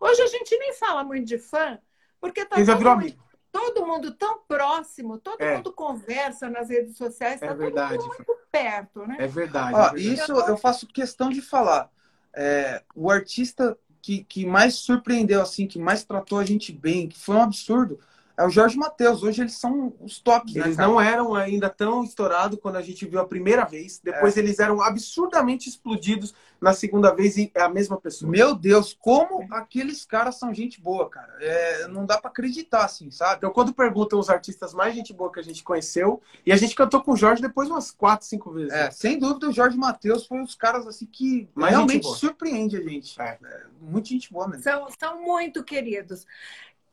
[0.00, 1.78] Hoje a gente nem fala muito de fã,
[2.20, 3.24] porque tá Ele já virou mundo, amigo.
[3.54, 5.56] Todo mundo tão próximo, todo É.
[5.56, 7.96] mundo conversa nas redes sociais, É tá verdade.
[7.96, 9.16] todo mundo muito perto, né?
[9.20, 9.74] É verdade.
[9.74, 10.12] Ó, é verdade.
[10.14, 11.88] isso eu faço questão de falar.
[12.32, 17.16] É, o artista que, que mais surpreendeu, assim, que mais tratou a gente bem, que
[17.18, 18.00] foi um absurdo,
[18.36, 19.22] é o Jorge Matheus.
[19.22, 20.86] Hoje eles são os tops, Eles né?
[20.86, 24.00] não eram ainda tão estourados quando a gente viu a primeira vez.
[24.02, 28.30] Depois eles eram absurdamente explodidos na segunda vez e é a mesma pessoa.
[28.30, 31.36] Meu Deus, como aqueles caras são gente boa, cara.
[31.40, 33.36] É, não dá pra acreditar, assim, sabe?
[33.36, 36.74] Então, quando perguntam os artistas mais gente boa que a gente conheceu, e a gente
[36.74, 38.72] cantou com o Jorge depois umas quatro, cinco vezes.
[38.72, 42.80] É, sem dúvida, o Jorge Matheus foi os caras, assim, que Mais realmente surpreende a
[42.80, 43.20] gente.
[43.20, 43.38] É.
[43.42, 44.62] É, muita gente boa mesmo.
[44.62, 46.26] São, são muito queridos.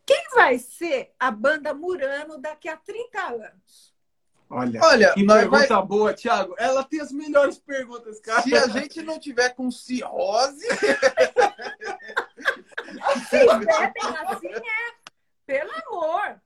[0.05, 3.91] Quem vai ser a banda Murano daqui a 30 anos?
[4.49, 6.55] Olha, Olha, que nós vai- pergunta boa, Thiago.
[6.57, 8.41] Ela tem as melhores perguntas, cara.
[8.41, 10.67] se a gente não tiver com cirrose,
[13.29, 14.93] Se bebem assim, é.
[15.45, 16.41] Pelo amor.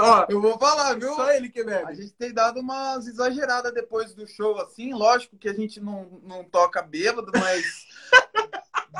[0.00, 1.14] Ó, eu vou falar, viu?
[1.14, 1.94] só ele que A bebe.
[1.94, 4.92] gente tem dado umas exageradas depois do show, assim.
[4.92, 7.86] Lógico que a gente não, não toca bêbado, mas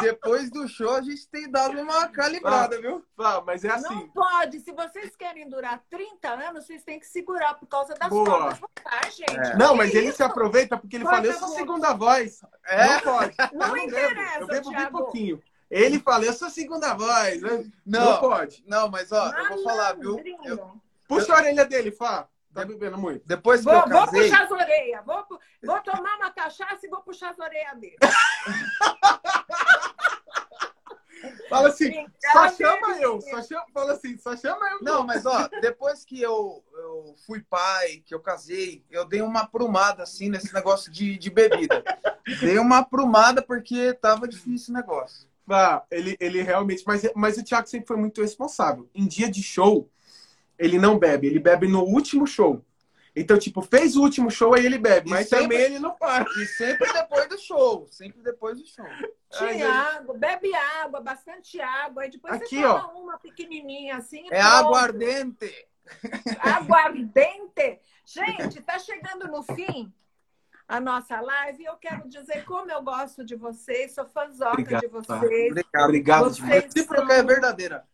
[0.01, 3.05] depois do show a gente tem dado uma calibrada, viu?
[3.19, 3.95] Ah, mas é assim.
[3.95, 4.61] Não pode.
[4.61, 8.25] Se vocês querem durar 30 anos, vocês têm que segurar por causa das Boa.
[8.27, 9.35] cordas vocais, gente.
[9.37, 9.57] É.
[9.57, 10.19] Não, mas ele isso?
[10.19, 12.41] se aproveita porque ele Corta fala, eu sou segunda voz.
[12.67, 13.37] É, Não pode.
[13.53, 14.39] Não eu não interessa.
[14.41, 15.43] Eu bebo bem pouquinho.
[15.71, 17.43] Ele fala, eu sou segunda voz.
[17.43, 18.21] Não, Não.
[18.21, 18.63] pode.
[18.67, 20.11] não, mas ó, eu vou falar, viu?
[20.13, 20.45] Malandrinho.
[20.45, 22.29] Eu- Puxa a orelha dele, Fá.
[22.53, 23.23] Tá bebendo muito.
[23.27, 25.05] depois que Vou, eu vou casei, puxar as orelhas.
[25.05, 25.27] Vou,
[25.63, 27.97] vou tomar uma cachaça e vou puxar as orelhas dele.
[31.49, 31.93] Fala assim,
[32.33, 33.21] só chama eu.
[33.21, 34.79] Só chama, fala assim, só chama eu.
[34.83, 39.41] Não, mas ó, depois que eu, eu fui pai, que eu casei, eu dei uma
[39.41, 41.85] aprumada assim nesse negócio de, de bebida.
[42.41, 45.29] Dei uma aprumada porque tava difícil o negócio.
[45.49, 46.83] Ah, ele, ele realmente.
[46.87, 48.89] Mas, mas o Thiago sempre foi muito responsável.
[48.93, 49.89] Em dia de show,
[50.59, 52.65] ele não bebe, ele bebe no último show.
[53.19, 55.09] Então, tipo, fez o último show, aí ele bebe.
[55.09, 56.27] E Mas sempre- também ele não para.
[56.39, 58.85] E sempre depois do show, sempre depois do show.
[59.31, 62.03] Tinha água, bebe água, bastante água.
[62.03, 64.25] Aí depois Aqui, você toma uma pequenininha assim.
[64.25, 64.45] e É pronto.
[64.67, 65.67] aguardente.
[66.41, 67.81] Aguardente.
[68.05, 69.93] Gente, tá chegando no fim
[70.69, 71.65] a nossa live.
[71.65, 73.95] Eu quero dizer como eu gosto de vocês.
[73.95, 74.93] Sou fãzoca Obrigado, de tá.
[75.19, 75.51] vocês.
[75.51, 75.85] Obrigado.
[75.85, 76.65] Obrigado Vocês demais.
[76.65, 77.85] Recíproca é verdadeira.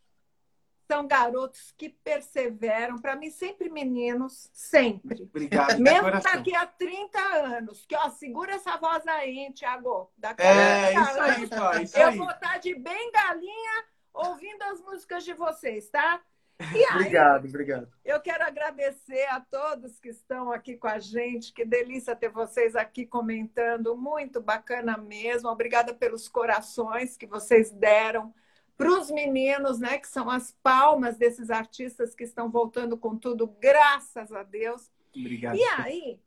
[0.92, 2.98] São garotos que perseveram.
[2.98, 4.50] Para mim, sempre meninos.
[4.52, 5.22] Sempre.
[5.22, 5.78] Obrigado.
[5.80, 7.86] Mesmo daqui a 30 anos.
[7.86, 10.12] Que, ó, segura essa voz aí, Tiago.
[10.18, 11.84] Daqui a É, 30 isso aí.
[11.84, 12.18] Isso Eu aí.
[12.18, 16.20] vou estar de bengalinha ouvindo as músicas de vocês, tá?
[16.58, 17.88] Aí, Obrigado, obrigado.
[18.04, 21.52] eu quero agradecer a todos que estão aqui com a gente.
[21.54, 23.96] Que delícia ter vocês aqui comentando.
[23.96, 25.48] Muito bacana mesmo.
[25.48, 28.32] Obrigada pelos corações que vocês deram
[28.76, 29.98] para os meninos, né?
[29.98, 34.90] Que são as palmas desses artistas que estão voltando com tudo, graças a Deus.
[35.14, 35.56] Obrigado.
[35.56, 36.20] E aí,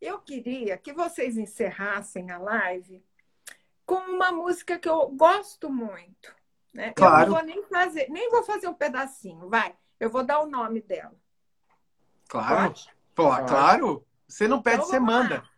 [0.00, 3.04] eu queria que vocês encerrassem a live
[3.84, 6.34] com uma música que eu gosto muito.
[6.72, 6.92] Né?
[6.94, 7.22] Claro.
[7.22, 9.74] Eu não vou nem fazer, nem vou fazer um pedacinho, vai.
[9.98, 11.14] Eu vou dar o nome dela.
[12.28, 12.68] Claro.
[12.68, 12.94] Pode?
[13.14, 14.06] Pô, claro.
[14.28, 15.22] Você não pede, Então você vamos lá.
[15.22, 15.48] manda.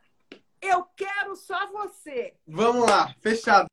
[0.61, 2.35] Eu quero só você.
[2.47, 3.69] Vamos lá, fechado.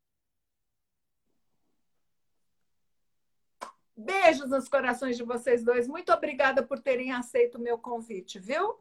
[3.98, 5.88] Beijos nos corações de vocês dois.
[5.88, 8.78] Muito obrigada por terem aceito o meu convite, viu?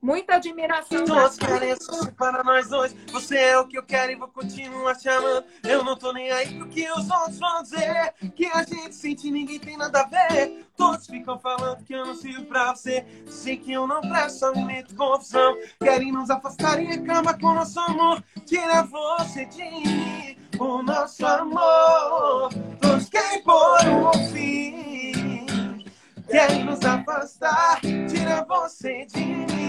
[0.00, 1.04] Muita admiração.
[1.04, 2.94] Todos querem assistir para nós dois.
[3.10, 5.44] Você é o que eu quero e vou continuar te amando.
[5.64, 8.14] Eu não tô nem aí pro que os outros vão dizer.
[8.34, 10.66] Que a gente sente ninguém tem nada a ver.
[10.76, 13.04] Todos ficam falando que eu não sirvo pra você.
[13.26, 15.56] Sei que eu não presto, só me meto confusão.
[15.80, 18.22] Querem nos afastar e reclama com nosso amor.
[18.44, 22.50] Tira você de mim, o nosso amor.
[22.80, 25.84] Todos querem pôr um fim.
[26.28, 29.65] Querem nos afastar, tira você de mim.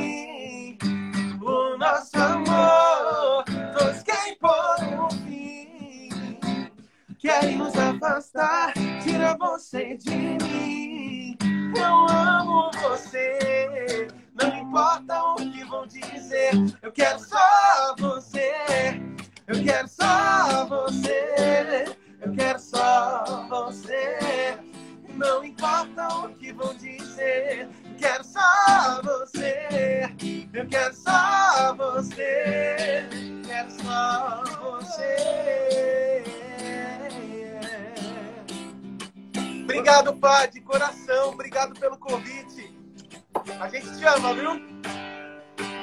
[1.77, 3.43] Nosso amor,
[3.77, 6.09] todos querem pôr um fim.
[7.19, 8.73] Querem nos afastar,
[9.03, 11.37] tira você de mim.
[11.77, 16.51] Eu amo você, não importa o que vão dizer.
[16.81, 18.53] Eu quero só você,
[19.45, 21.85] eu quero só você,
[22.21, 24.66] eu quero só você.
[25.17, 30.13] Não importa o que vão dizer, quero só você.
[30.53, 33.09] Eu quero só você.
[33.45, 36.23] Quero só você.
[39.63, 41.29] Obrigado, Pá, de coração.
[41.29, 42.77] Obrigado pelo convite.
[43.59, 44.51] A gente te ama, viu?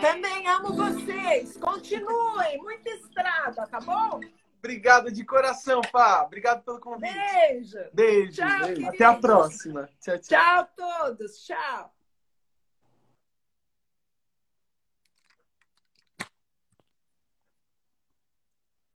[0.01, 1.57] Também amo vocês.
[1.57, 2.59] Continuem.
[2.59, 4.21] Muita estrada, tá bom?
[4.65, 6.23] Obrigado de coração, Pá.
[6.23, 7.13] Obrigado pelo convite.
[7.13, 7.79] Beijo.
[7.93, 8.33] Beijo.
[8.33, 8.89] Tchau, Beijo.
[8.89, 9.91] Até a próxima.
[10.01, 10.39] Tchau, tchau.
[10.39, 11.45] Tchau, todos.
[11.45, 11.94] Tchau.